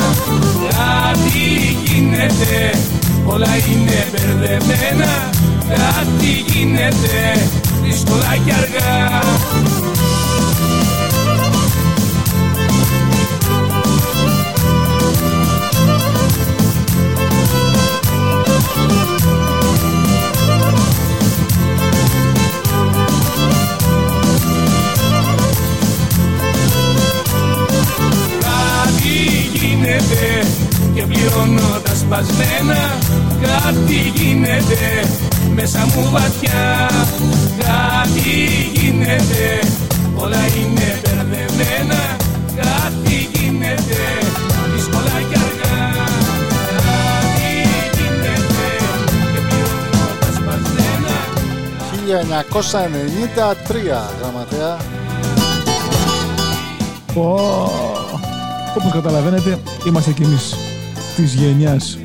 [0.70, 1.48] Κάτι
[1.84, 2.72] γίνεται
[3.26, 5.30] όλα είναι μπερδεμένα
[5.76, 7.48] Κάτι γίνεται
[7.84, 9.22] δύσκολα και αργά.
[28.40, 29.10] Κάτι
[29.54, 30.48] γίνεται
[30.94, 32.98] και πληρώνω τα σπασμένα.
[33.42, 35.08] Κάτι γίνεται
[35.56, 36.90] μέσα μου βαθιά
[37.58, 38.30] Κάτι
[38.74, 39.60] γίνεται
[40.16, 42.02] όλα είναι μπερδεμένα
[42.56, 44.02] Κάτι γίνεται
[44.76, 45.94] δύσκολα και αργά
[46.68, 47.52] Κάτι
[47.96, 48.74] γίνεται
[49.34, 51.16] και πληρώνω τα σπασμένα
[53.72, 53.76] 1993
[54.20, 54.78] γραμματέα.
[57.14, 57.40] Πω.
[58.78, 60.56] Όπως καταλαβαίνετε, είμαστε κι εμείς
[61.16, 61.98] της γενιάς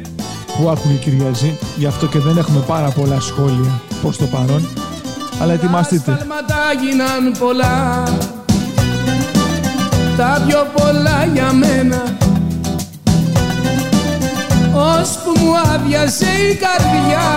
[0.58, 4.68] που άκουγε Κυριαζή, γι' αυτό και δεν έχουμε πάρα πολλά σχόλια προς το παρόν.
[5.40, 6.10] Αλλά ετοιμαστείτε.
[6.10, 8.02] Τα σφάλματα γίναν πολλά.
[10.16, 12.02] Τα πιο πολλά για μένα.
[14.74, 17.28] Ώσπου μου άδειασε η καρδιά.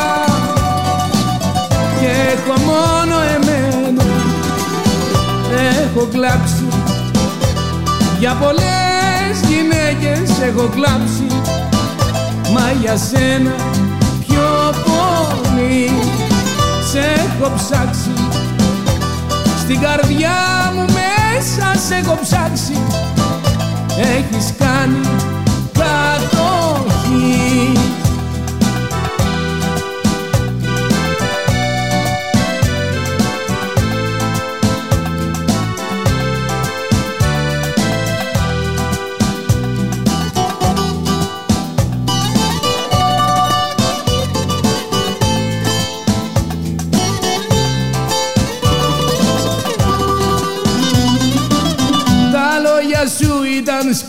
[2.00, 4.04] Και έχω μόνο εμένα.
[5.84, 6.68] Έχω κλάψει.
[8.20, 11.29] Για πολλές γυναίκες έχω κλάψει
[12.60, 13.56] Μα για σένα
[14.28, 15.92] πιο πολύ
[16.92, 18.14] σε έχω ψάξει.
[19.60, 20.32] Στην καρδιά
[20.76, 22.78] μου μέσα σε έχω ψάξει.
[23.98, 25.19] Έχεις κάνει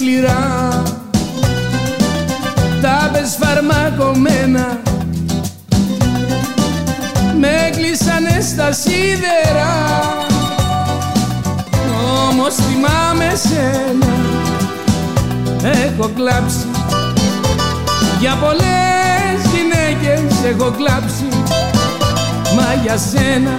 [0.00, 0.82] σκληρά.
[2.80, 4.80] Τα πες φαρμακομένα
[7.40, 9.72] Με κλείσανε στα σίδερα.
[12.28, 14.12] Όμως θυμάμαι σένα.
[15.62, 16.66] Έχω κλάψει.
[18.20, 21.28] Για πολλές γυναίκες έχω κλάψει.
[22.56, 23.56] Μα για σένα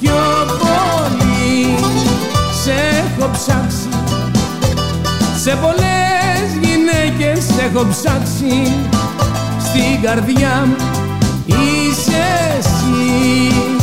[0.00, 0.14] πιο
[0.58, 1.74] πολύ.
[2.62, 3.73] Σε έχω ψάξει
[5.44, 8.72] Σε πολλές γυναίκες έχω ψάξει.
[9.58, 10.76] Στην καρδιά μου
[11.46, 12.22] είσαι
[12.58, 12.74] εσύ.
[13.48, 13.73] Εσύ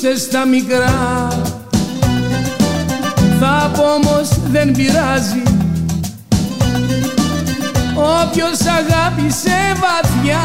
[0.00, 1.28] κοιτούσες τα μικρά.
[3.40, 5.42] Θα πω όμως δεν πειράζει.
[7.94, 10.40] Όποιος αγάπησε βαθιά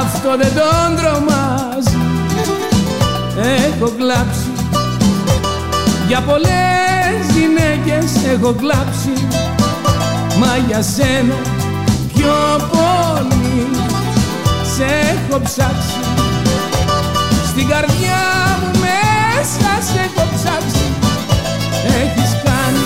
[0.00, 1.98] Αυτό δεν τον τρομάζει.
[3.38, 4.52] Έχω κλάψει.
[6.08, 9.26] Για πολλές γυναίκες έχω κλάψει.
[10.38, 11.34] Μα για σένα
[12.14, 13.68] πιο πολύ
[14.76, 16.04] σε έχω ψάξει
[17.64, 18.22] Στην καρδιά
[18.60, 20.86] μου μέσα σε έχω ψάξει
[21.86, 22.84] Έχεις κάνει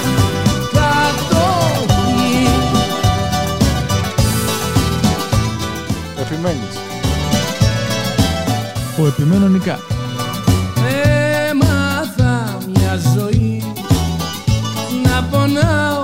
[0.72, 2.48] κατοχή
[6.20, 6.78] Επιμένεις.
[9.00, 9.78] Ο επιμένω νικά.
[11.50, 13.62] Έμαθα μια ζωή
[15.04, 16.02] να πονάω,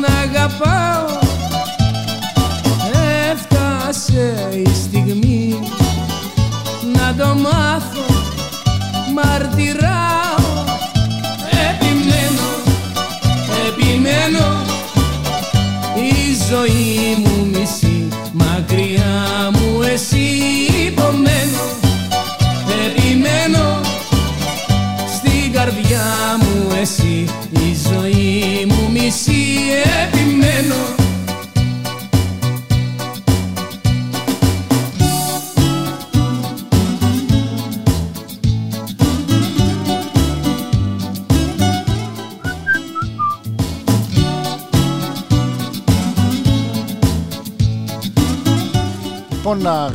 [0.00, 1.11] να αγαπάω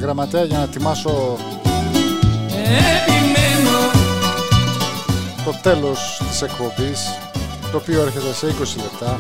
[0.07, 1.37] γραμματέα, για να ετοιμάσω
[2.47, 3.77] Επιμένω
[5.45, 7.19] το τέλος της εκπομπής,
[7.71, 9.19] το οποίο έρχεται σε 20 λεπτά.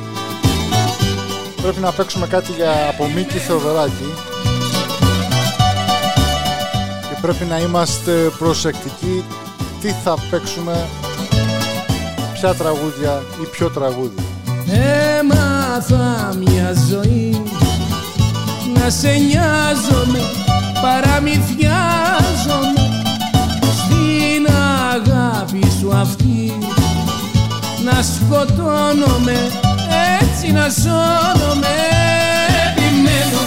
[1.61, 4.13] Πρέπει να παίξουμε κάτι για από Μίκη Θεοδωράκη
[7.09, 9.23] και πρέπει να είμαστε προσεκτικοί
[9.81, 10.87] τι θα παίξουμε,
[12.33, 14.23] ποια τραγούδια ή ποιο τραγούδι.
[15.19, 17.41] Έμαθα μια ζωή
[18.73, 20.46] να σε νοιάζομαι
[20.81, 23.03] παραμυθιάζομαι
[23.77, 24.47] στην
[24.91, 26.57] αγάπη σου αυτή.
[27.83, 29.51] Να σκοτώνομαι
[30.21, 31.75] έτσι να σώνομαι.
[32.67, 33.41] Επιμένω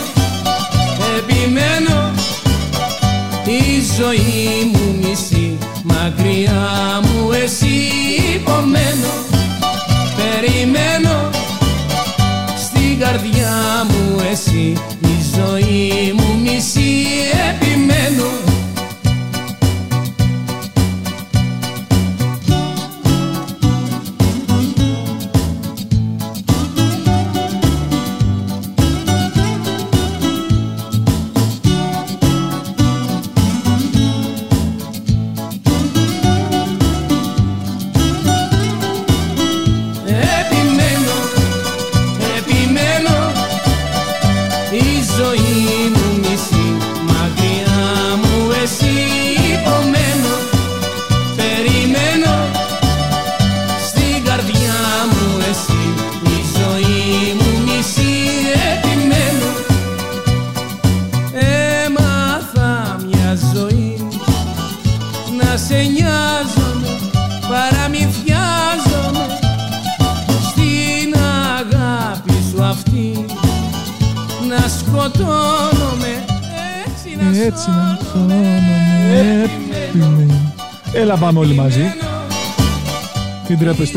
[1.19, 2.11] επιμένω
[3.45, 4.60] η ζωή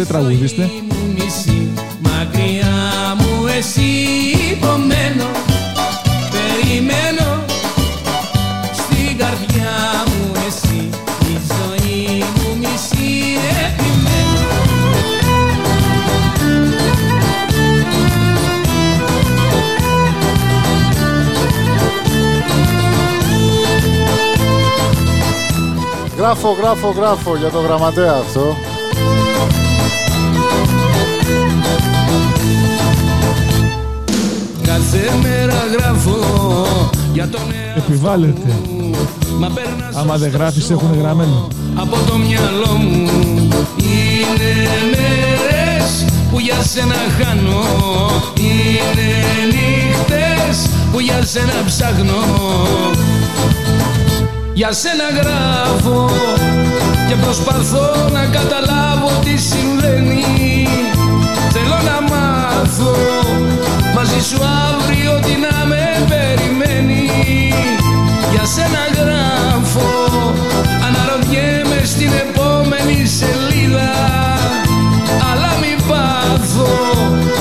[0.04, 0.70] Μην τρέπεστε, τραγουδίστε.
[0.90, 1.68] μου μισή
[2.00, 3.82] Μακριά μου εσύ
[4.52, 5.30] υπομένω
[6.32, 7.44] Περιμένω
[8.74, 10.90] Στην καρδιά μου εσύ
[11.22, 14.42] Η ζωή μου μισή επιμένω
[26.18, 28.73] Γράφω, γράφω, γράφω για το γραμματέα αυτό.
[34.74, 36.18] Κάθε μέρα γράφω
[37.14, 38.54] για τον εαυτό Επιβάλλεται.
[38.78, 38.92] μου
[39.40, 41.48] Μα περνάς Άμα δεν γράφεις έχουν γραμμένο.
[41.76, 43.10] από το μυαλό μου.
[43.78, 44.54] Είναι
[44.92, 47.64] μέρες που για σένα χάνω.
[48.38, 49.10] Είναι
[49.54, 52.24] νύχτες που για σένα ψάχνω.
[54.54, 56.10] Για σένα γράφω
[57.08, 60.68] και προσπαθώ να καταλάβω τι συμβαίνει.
[61.52, 62.96] Θέλω να μάθω
[64.04, 64.40] μαζί σου
[64.70, 67.10] αύριο τι να με περιμένει.
[68.32, 69.92] Για σένα γράφω
[70.88, 73.92] Αναρωτιέμαι στην επόμενη σελίδα.
[75.32, 76.70] Αλλά μη πάθω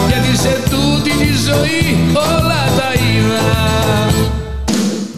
[0.09, 3.47] Γιατί σε τούτη τη ζωή όλα τα είδα.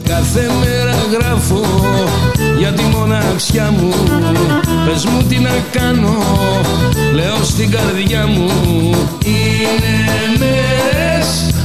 [0.05, 1.64] Κάθε μέρα γράφω
[2.59, 3.95] για τη μοναξιά μου.
[4.86, 6.16] Πες μου τι να κάνω,
[7.14, 8.51] λέω στην καρδιά μου.
[9.24, 9.95] Είναι
[10.38, 11.14] μέρες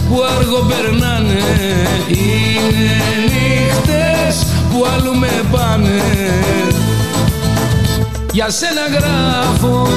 [0.09, 1.43] που αργό περνάνε.
[2.07, 6.01] Είναι νύχτες που αλλού με πάνε.
[8.31, 9.87] Για σένα γράφω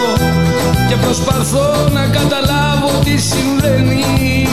[0.89, 4.49] και προσπαθώ να καταλάβω τι συμβαίνει.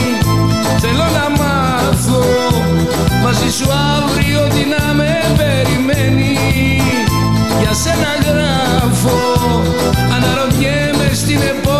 [0.80, 2.24] Θέλω να μάθω
[3.22, 6.36] μαζί σου αύριο τι να με περιμένει.
[7.60, 9.18] Για σένα γράφω
[10.14, 11.79] αναρωτιέμαι στην επόμενη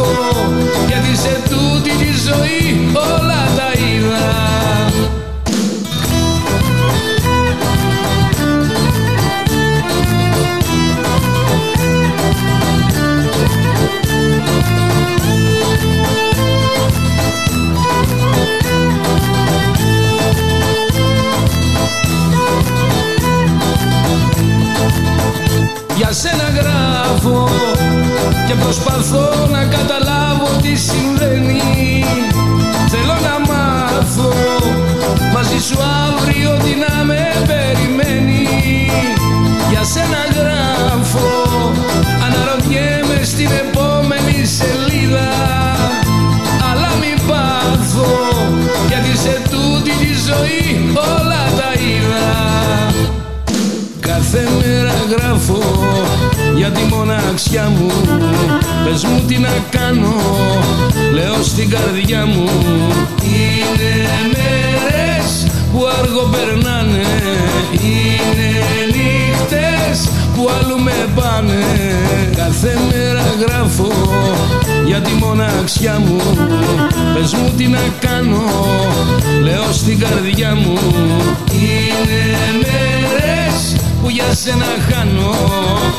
[0.00, 0.52] πάθω
[0.86, 4.48] γιατί σε τούτη τη ζωή όλα τα είδα.
[25.96, 27.48] Για σένα γράφω
[28.46, 32.04] και προσπαθώ να καταλάβω τι συμβαίνει.
[32.92, 34.32] Θέλω να μάθω.
[35.34, 38.48] Μαζί σου αύριο τι να με περιμένει.
[39.70, 41.28] Για σένα γράφω.
[42.26, 45.30] Αναρωτιέμαι στην επόμενη σελίδα.
[46.70, 48.10] Αλλά μη πάθω
[48.88, 52.28] γιατί σε τούτη τη ζωή όλα τα είδα.
[54.00, 55.62] Κάθε μέρα γράφω
[56.56, 57.90] για τη μοναξιά μου
[58.84, 60.14] Πες μου τι να κάνω,
[61.12, 62.48] λέω στην καρδιά μου.
[63.22, 63.92] Είναι
[64.32, 67.06] μέρες που αργό περνάνε
[67.72, 68.50] Είναι
[68.86, 71.64] νύχτες που αλλού με πάνε.
[72.36, 73.92] Κάθε μέρα γράφω
[74.86, 76.20] για τη μοναξιά μου.
[77.14, 78.42] Πες μου τι να κάνω,
[79.42, 80.78] λέω στην καρδιά μου.
[81.52, 82.22] Είναι
[82.62, 85.34] μέρες που για σένα χάνω.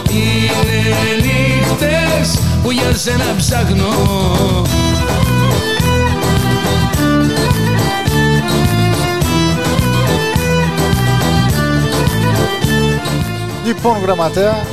[0.10, 0.82] Είναι
[1.22, 1.51] νύχτες
[2.64, 3.88] που για σένα ψάχνω
[13.66, 14.66] Λοιπόν, γραμματέα,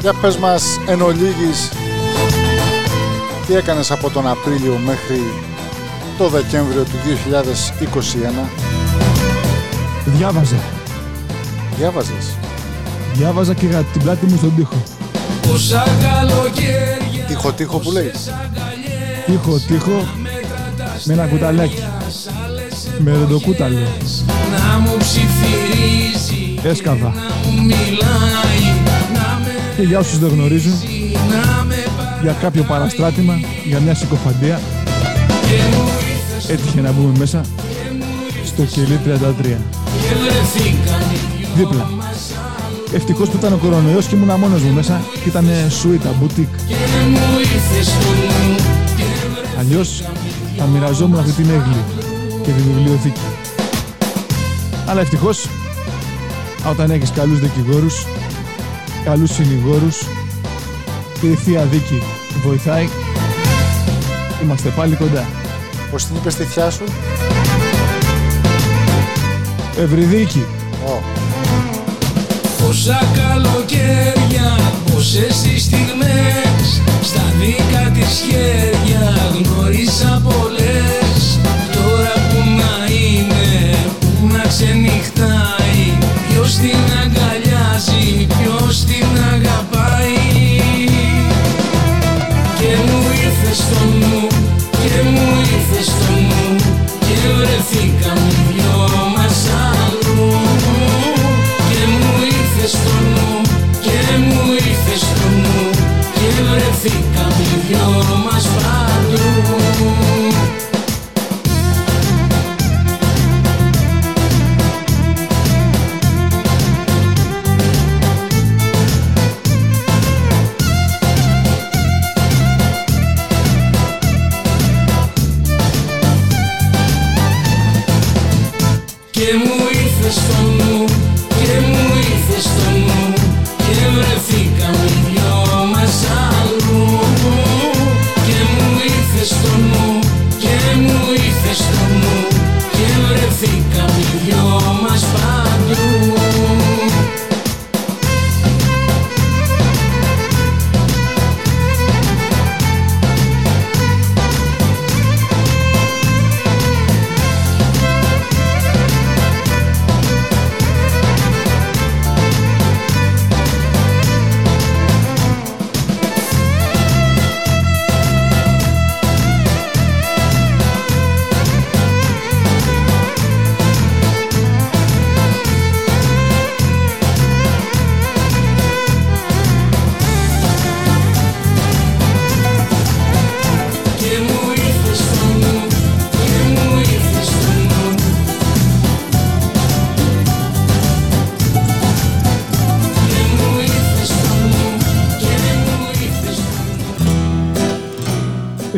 [0.00, 1.68] για πες μας εν ολίγης
[3.46, 5.22] τι έκανες από τον Απρίλιο μέχρι
[6.18, 6.96] το Δεκέμβριο του
[8.44, 8.48] 2021.
[10.04, 10.56] Διάβαζα.
[11.76, 12.36] Διάβαζες;
[13.14, 14.97] Διάβαζα και είχα την πλάτη μου στον τοίχο.
[15.48, 18.10] Πόσα καλοκαίρια Τύχο τύχο που λέει.
[19.26, 20.08] Τοίχο, τοίχο,
[21.04, 21.82] με ένα κουταλάκι.
[22.98, 23.76] Με ρεντοκούταλο.
[23.76, 27.08] να μου ψιθυρίζει Έσκαβα.
[27.08, 28.64] να μου μιλάει
[29.14, 30.72] να με Και για όσους δεν γνωρίζουν,
[31.12, 34.60] να με πάρει για κάποιο παραστράτημα, για μια συκοφαντία,
[35.48, 35.82] και μου
[36.12, 37.40] ήρθες έτυχε να μπούμε μέσα
[38.46, 39.42] στο κελί 33.
[39.42, 41.97] και βρεθήκαν οι δυο Δίπλα.
[42.92, 46.48] Ευτυχώς που ήταν ο κορονοϊός και ήμουνα μόνος μου μέσα και ήταν σουίτα, μπουτίκ.
[46.68, 46.74] και
[47.10, 48.54] μου ήρθες στο νου
[48.96, 49.04] και
[49.58, 50.02] Αλλιώς
[50.56, 51.84] θα μοιραζόμουν αυτή την έγκλη
[52.42, 53.20] και τη βιβλιοθήκη.
[54.86, 55.48] Αλλά ευτυχώς,
[56.70, 58.06] όταν έχεις καλούς δικηγόρους,
[59.04, 59.98] καλούς συνηγόρους
[61.20, 62.02] και η Θεία Δίκη
[62.44, 62.88] βοηθάει,
[64.42, 65.26] είμαστε πάλι κοντά.
[65.90, 66.84] Πώς την είπες τη θιά σου;
[69.78, 70.44] Ευρυδίκη.
[70.86, 71.17] Ω,
[72.68, 81.38] Πόσα καλοκαίρια, πόσες οι στιγμές Στα δικά της χέρια γνώρισα πολλές.
[81.72, 85.82] Τώρα που να είναι, που να ξενυχτάει
[86.28, 90.18] Ποιος την αγκαλιάζει, ποιος την αγαπάει.
[92.58, 94.26] Και μου ήρθε στο νου,
[94.70, 96.56] και μου ήρθε στο νου
[96.98, 99.07] Και βρεθήκαμε δυο
[106.88, 110.27] βρεθήκαμε δυο μας παντού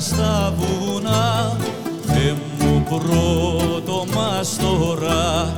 [0.00, 1.56] στα βουνά.
[2.06, 5.54] Θε μου πρώτο μας τώρα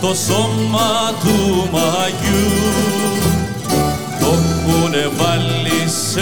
[0.00, 2.48] το σώμα του μαγιού
[4.20, 6.20] το έχουνε βάλει σε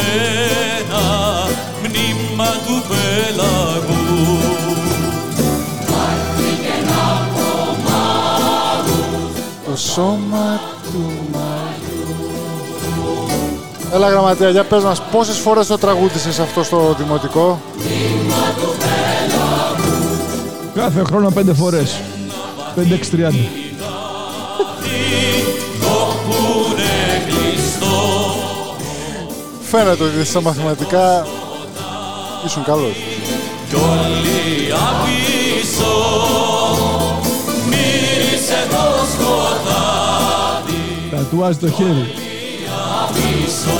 [0.78, 1.46] ένα
[1.80, 4.38] μνήμα του πέλαγου
[9.70, 12.16] το σώμα του μαγιού.
[13.92, 17.60] Έλα γραμματέα, για πες μας πόσες φορές το τραγούδισες αυτό στο δημοτικό;
[20.74, 22.00] Κάθε χρόνο πέντε φορές.
[22.76, 23.65] 5-6-30.
[29.70, 31.26] Φαίνεται ότι στα μαθηματικά
[32.44, 32.96] ήσουν καλός.
[33.68, 35.94] κι όλοι απίσω
[37.68, 42.06] μύρισε το σκοτάδι Τατουάζει το χέρι.
[43.12, 43.70] πίσω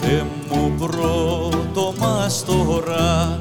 [0.00, 3.38] Θε μου πρώτο μας τώρα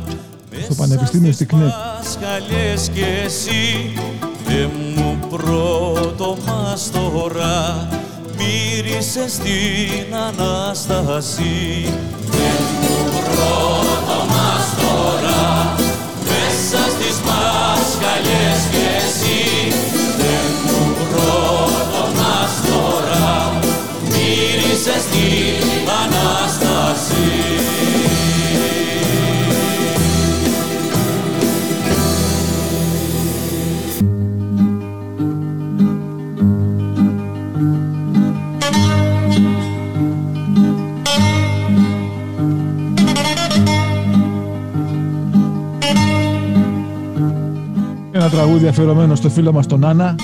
[0.63, 1.73] Στο Πανεπιστήμιο στην ΚΝΕ.
[1.99, 3.93] Πασχαλιές και εσύ
[4.45, 7.87] Θε μου πρώτο μας τώρα
[8.37, 11.93] Μύρισες την Ανάσταση.
[12.31, 12.49] Θε
[12.81, 15.75] μου πρώτο πρώτο μας τώρα
[16.29, 19.43] μέσα στις μασκαλιές και εσύ.
[20.17, 23.59] Δεν μου πρώτο μας τώρα
[24.09, 27.53] μύρισες την Ανάσταση
[48.33, 50.15] τραγούδι αφιερωμένο στο φίλο μας τον Άννα.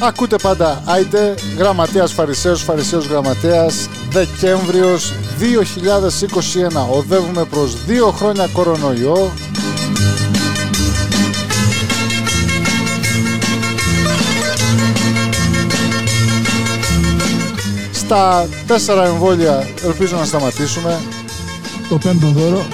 [0.00, 6.88] Ακούτε πάντα Άιντε, Γραμματέας Φαρισαίος, Φαρισαίος Γραμματέας, Δεκέμβριος 2021.
[6.90, 9.32] Οδεύουμε προς δύο χρόνια κορονοϊό.
[17.92, 21.00] Στα τέσσερα εμβόλια ελπίζω να σταματήσουμε.
[21.88, 22.66] Το πέμπτο δώρο.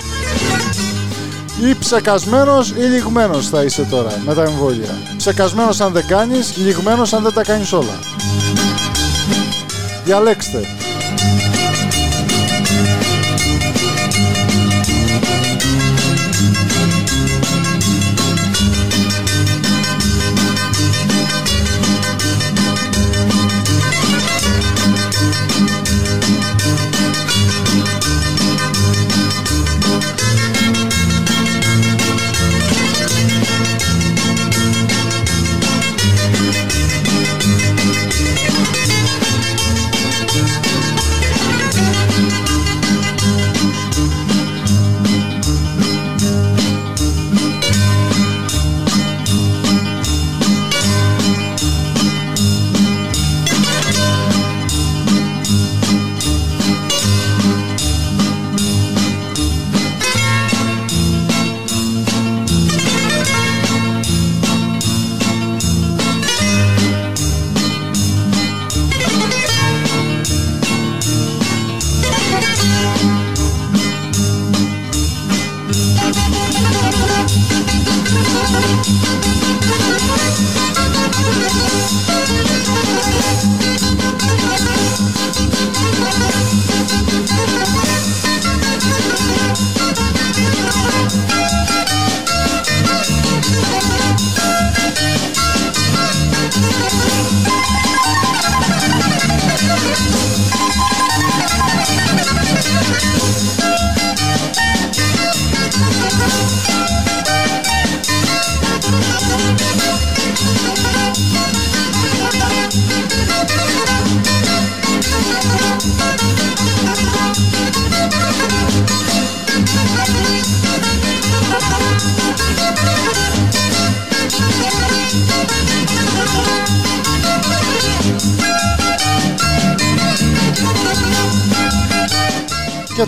[1.70, 4.98] Ή ψεκασμένος ή λιγμένος θα είσαι τώρα με τα εμβόλια.
[5.16, 7.98] Ψεκασμένος αν δεν κάνεις, λιγμένος αν δεν τα κάνεις όλα.
[10.04, 10.60] Διαλέξτε.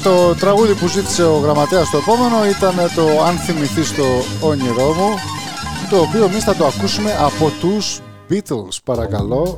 [0.07, 4.05] Το τραγούδι που ζήτησε ο γραμματέας στο επόμενο ήταν το «Αν θυμηθείς το
[4.47, 5.15] όνειρό μου»
[5.91, 8.01] το οποίο εμείς θα το ακούσουμε από τους
[8.31, 9.57] Beatles παρακαλώ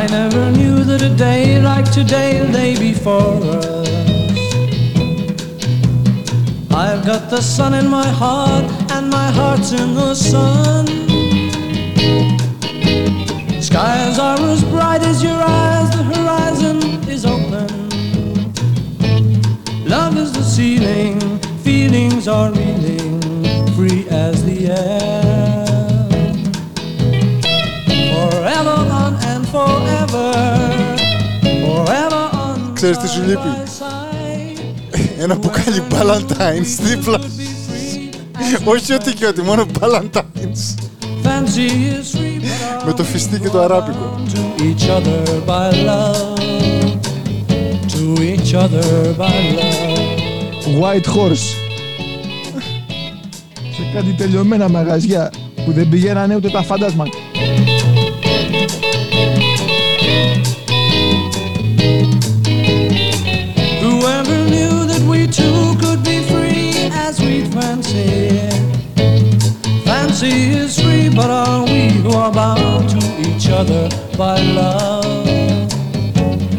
[0.00, 3.86] I never knew that a day like today, the day before us.
[6.84, 11.00] I've got the sun in my heart, and my heart's in the sun.
[13.69, 16.77] Skies are as bright as your eyes, the horizon
[17.09, 17.67] is open.
[19.85, 21.19] Love is the ceiling,
[21.63, 23.21] feelings are reeling,
[23.75, 25.65] free as the air.
[28.13, 30.27] Forever on and forever,
[31.65, 32.73] forever on.
[32.73, 33.53] Ξέρεις τι σου λείπει?
[35.19, 37.19] Ένα μπουκάλι Ballantines δίπλα
[38.63, 40.75] Όχι ότι και ότι, μόνο Ballantines
[41.23, 41.67] Fancy
[41.97, 42.08] is free, but
[42.86, 44.20] με το φιστί το αράπικο.
[50.80, 51.46] White Horse
[53.76, 55.30] Σε κάτι τελειωμένα μαγαζιά
[55.64, 57.18] που δεν πηγαίνανε ούτε τα φαντάσματα.
[70.10, 70.79] Fancy is
[71.16, 75.68] but are we who are bound to each other by love?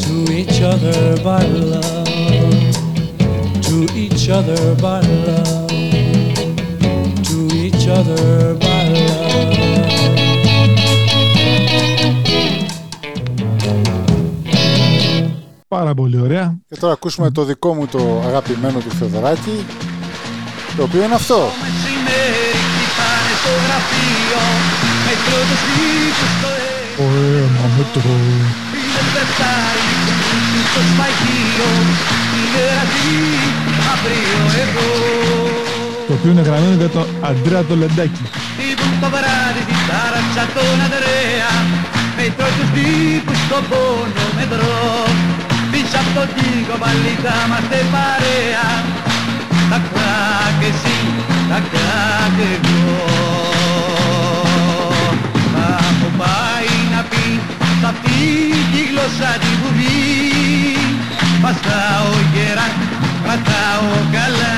[0.06, 2.76] To each other by love.
[3.68, 5.68] To each other by love.
[7.30, 9.22] To each other by love.
[15.68, 16.56] Πάρα πολύ ωραία.
[16.70, 19.66] Και τώρα ακούσουμε το δικό μου το αγαπημένο του Θεοδωράκη,
[20.78, 21.36] το οποίο είναι αυτό.
[21.36, 24.20] Μεσημέρι χτυπάνε στο γραφείο
[25.32, 26.49] Μέτρο το στίχο στο
[27.03, 28.01] Ο αίμα με το...
[28.93, 29.89] Δεν πετάρει
[30.69, 31.69] στο σφαγείο
[32.38, 33.19] Είναι ραζί
[33.93, 34.89] αύριο εγώ
[36.07, 38.23] Το οποίο είναι γραμμένο για τον Αντρέα το Λεντάκι.
[38.57, 41.53] Τύπουν το βράδυ τη τάραξα τον Ανδρέα
[42.17, 44.84] Μέτρο τους τύπους στον πόνο μετρό
[45.71, 48.69] Πίσω από τον τοίχο πάλι θα είμαστε παρέα.
[49.71, 50.97] Τα κράκ εσύ,
[51.49, 52.71] τα κράκ εγώ
[53.13, 53.51] Θα μου
[56.22, 57.28] πάει να πει
[57.80, 58.24] σ' αυτή
[58.72, 60.01] τη γλώσσα τη βουβή
[61.41, 62.67] Βαστάω γερά,
[63.24, 64.57] κρατάω καλά.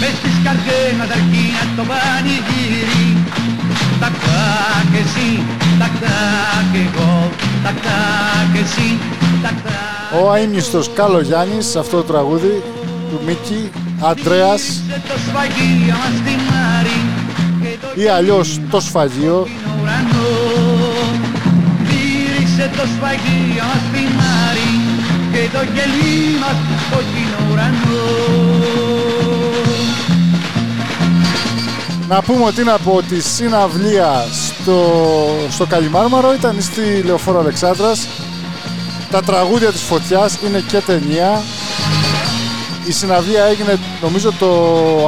[0.00, 3.16] Μες στις καρδιές μας αρκεί να το πανηγύρι.
[4.00, 5.42] Τα κράκ εσύ,
[5.78, 7.30] τα κράκ εγώ.
[7.64, 8.98] Τα κράκ εσύ,
[9.42, 12.62] τα κράκ Ο αείμνηστος Κάλο Γιάννης σε αυτό το τραγούδι
[13.10, 13.70] του Μίκη
[14.10, 14.60] Αντρέας.
[14.60, 16.96] Σε το σφαγείο μας στη Μάρη.
[16.96, 17.03] Και το
[17.94, 19.48] ή αλλιώς το σφαγείο.
[19.82, 20.28] Ουρανό
[21.80, 24.72] Μύρισε το σφαγείο μας στη Μάρη
[25.32, 26.56] Και το κελί μας
[26.90, 28.44] κόκκινο ουρανό.
[32.08, 34.80] Να πούμε ότι είναι από τη συναυλία στο,
[35.50, 38.08] στο Καλιμάρμαρο ήταν στη Λεωφόρο Αλεξάνδρας.
[39.10, 41.42] Τα τραγούδια της φωτιάς είναι και ταινία
[42.86, 44.48] η συναυλία έγινε νομίζω το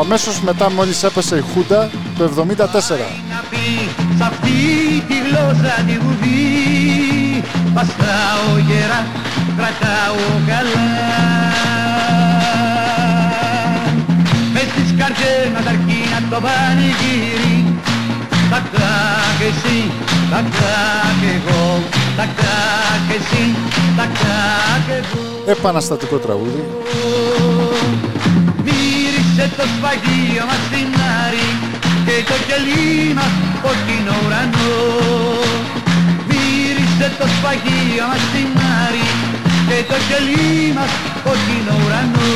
[0.01, 4.59] αμέσως μετά μόλις έπεσε η Χούντα το 74 να πει σ' αυτή
[5.09, 6.77] τη γλώσσα τη βουβή
[7.77, 9.07] Βαστάω γερά,
[9.57, 10.89] κρατάω καλά.
[14.53, 17.57] Μες στις καρδιές μας αρκεί να το πανηγύρι.
[18.51, 19.79] Τα κράκ εσύ,
[20.31, 21.65] τα κράκ εγώ.
[22.17, 23.45] Τα κράκ εσύ,
[23.97, 25.23] τα κράκ εγώ.
[25.47, 26.65] Επαναστατικό τραγούδι
[28.67, 30.91] Μύρισε το σφαγείο μας στην
[31.23, 31.49] Άρη
[32.07, 34.75] και το κελί μας κόκκινο ουρανό.
[36.29, 38.51] Μύρισε το σφαγείο μας στην
[38.83, 39.07] Άρη
[39.69, 40.93] και το κελί μας
[41.25, 42.35] κόκκινο ουρανό.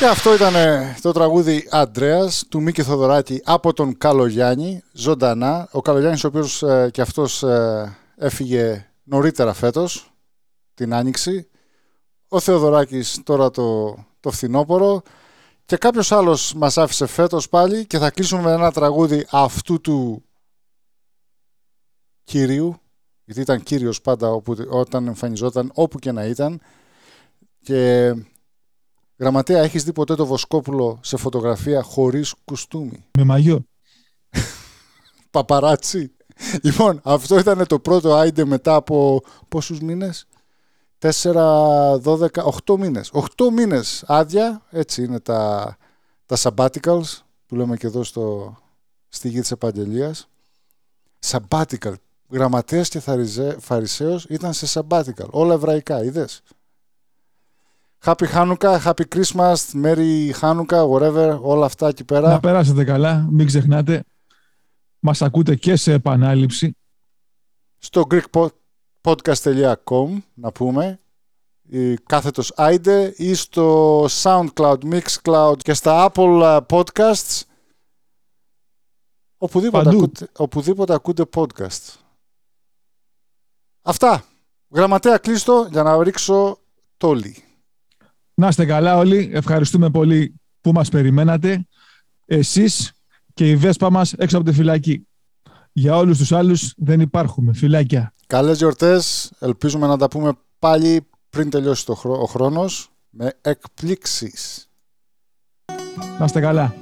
[0.00, 5.68] Και αυτό ήταν ε, το τραγούδι Αντρέας του Μίκη Θοδωράκη από τον Καλογιάννη, ζωντανά.
[5.70, 10.12] Ο Καλογιάννης ο οποίος ε, και αυτός ε, έφυγε νωρίτερα φέτος,
[10.80, 11.48] την Άνοιξη.
[12.28, 15.02] Ο Θεοδωράκης τώρα το, το φθινόπωρο.
[15.64, 20.24] Και κάποιος άλλος μας άφησε φέτος πάλι και θα κλείσουμε με ένα τραγούδι αυτού του
[22.24, 22.80] κυρίου,
[23.24, 26.60] γιατί ήταν κύριος πάντα όπου, όταν εμφανιζόταν, όπου και να ήταν.
[27.62, 28.12] Και
[29.18, 33.64] Γραμματέα, έχεις δει ποτέ το Βοσκόπουλο σε φωτογραφία χωρίς κουστούμι; Με μαγιό.
[35.30, 36.12] Παπαράτσι.
[36.62, 40.26] Λοιπόν, αυτό ήταν το πρώτο άιντε μετά από πόσους μήνες;
[41.00, 43.10] 4, 12, 8 μήνες.
[43.12, 45.76] 8 μήνες άδεια, έτσι είναι τα,
[46.26, 48.56] τα sabbaticals που λέμε και εδώ στο,
[49.08, 50.28] στη γη της επαγγελίας.
[51.26, 51.92] Sabbatical.
[52.30, 55.28] Γραμματέας και θαριζέ- φαρισαίος ήταν σε sabbatical.
[55.30, 56.42] Όλα εβραϊκά, είδες;
[58.04, 62.28] Happy Hanukkah, Happy Christmas, Merry Hanukkah, whatever, όλα αυτά εκεί πέρα.
[62.28, 64.04] Να περάσετε καλά, μην ξεχνάτε.
[64.98, 66.76] Μας ακούτε και σε επανάληψη.
[67.78, 68.06] στο
[69.02, 71.00] greekpodcast.com να πούμε
[71.62, 77.40] η κάθετος Άιντε ή στο SoundCloud, Mixcloud και στα Apple ε, Podcasts
[79.38, 79.96] οπουδήποτε, Παντού.
[79.96, 81.94] ακούτε, οπουδήποτε ακούτε podcast.
[83.82, 84.24] Αυτά.
[84.70, 86.58] Γραμματέα κλείστο για να ρίξω
[86.96, 87.36] τόλι.
[88.34, 89.30] Να είστε καλά όλοι.
[89.32, 91.66] Ευχαριστούμε πολύ που μας περιμένατε.
[92.24, 92.92] Εσείς
[93.34, 95.06] και η Βέσπα μας έξω από τη φυλακή.
[95.72, 97.52] Για όλους τους άλλους δεν υπάρχουμε.
[97.52, 98.14] Φυλάκια.
[98.30, 104.68] Καλές γιορτές, ελπίζουμε να τα πούμε πάλι πριν τελειώσει το χρο- ο χρόνος με εκπλήξεις.
[106.18, 106.74] Να είστε καλά.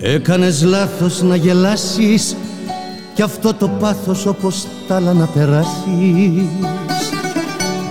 [0.00, 2.36] Έκανες λάθος να γελάσεις
[3.16, 5.72] κι αυτό το πάθος όπως τ' άλλα να περάσεις.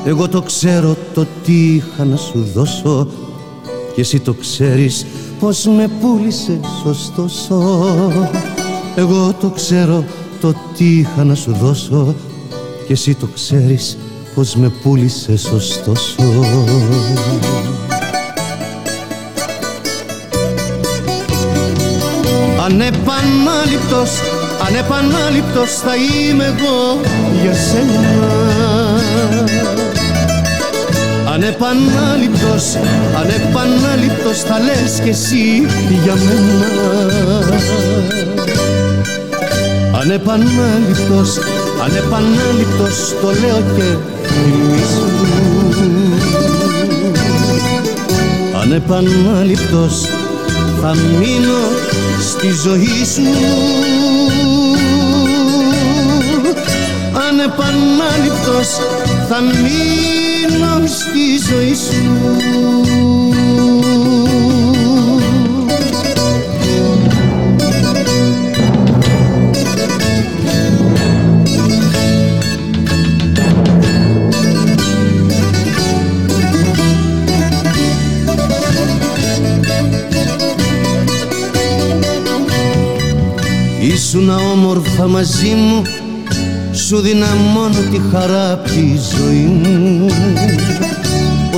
[0.06, 3.08] Εγώ το ξέρω το τι είχα να σου δώσω.
[3.94, 5.06] Κι εσύ το ξέρεις
[5.40, 7.86] πως με πούλησες ωστόσο.
[8.96, 10.04] Εγώ το ξέρω
[10.42, 12.16] το τι είχα να σου δώσω.
[12.86, 13.98] Κι εσύ το ξέρεις
[14.36, 16.24] πως με πούλησες ωστόσο.
[22.64, 24.12] Ανεπανάληπτος,
[24.68, 27.02] ανεπανάληπτος θα είμαι εγώ
[27.42, 28.04] για σένα.
[31.34, 32.64] Ανεπανάληπτος,
[33.20, 35.66] ανεπανάληπτος θα λες κι εσύ
[36.04, 36.70] για μένα.
[40.02, 41.40] Ανεπανάληπτος,
[41.84, 43.98] ανεπανάληπτος το λέω και
[44.28, 45.16] θυμίσου
[48.62, 50.10] Ανεπανάληπτος
[50.82, 51.62] θα μείνω
[52.20, 53.95] στη ζωή σου
[57.46, 58.68] Ανεπανάληπτος
[59.30, 62.04] θα μείνω στη ζωή σου.
[83.82, 85.84] Ήσουνα όμορφα μαζί μου
[86.88, 90.06] Σου δίνα μόνο τη χαρά απ' τη ζωή μου.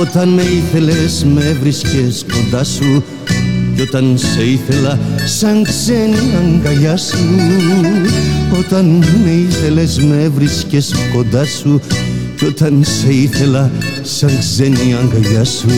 [0.00, 3.04] Όταν με ήθελες με έβρισκες κοντά σου.
[3.74, 7.18] Κι όταν σε ήθελα σαν ξένη αγκαλιά σου.
[8.58, 8.84] Όταν
[9.24, 11.80] με ήθελες με έβρισκες κοντά σου.
[12.36, 13.70] Κι όταν σε ήθελα
[14.02, 15.68] σαν ξένη αγκαλιά σου.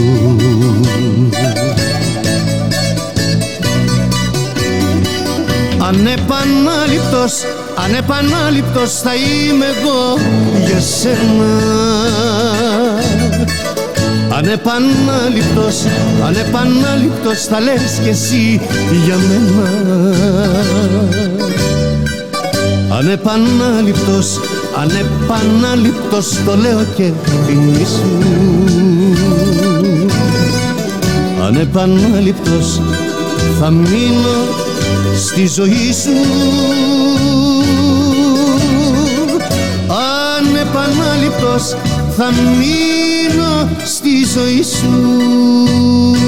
[5.78, 7.32] Ανεπανάληπτος,
[7.76, 10.18] ανεπανάληπτος θα είμαι εγώ
[10.66, 11.52] για σένα.
[14.36, 15.84] Ανεπανάληπτος,
[16.26, 18.60] ανεπανάληπτος θα λες κι εσύ
[19.04, 19.70] για μένα.
[22.88, 24.40] Ανεπανάληπτος,
[24.80, 27.10] ανεπανάληπτος το λέω και
[27.46, 28.20] θυμίσου
[31.46, 32.80] Ανεπανάληπτος
[33.60, 34.36] θα μείνω
[35.16, 36.10] στη ζωή σου
[40.90, 41.76] Ανεπανάληπτος
[42.16, 46.19] θα μείνω στη ζωή σου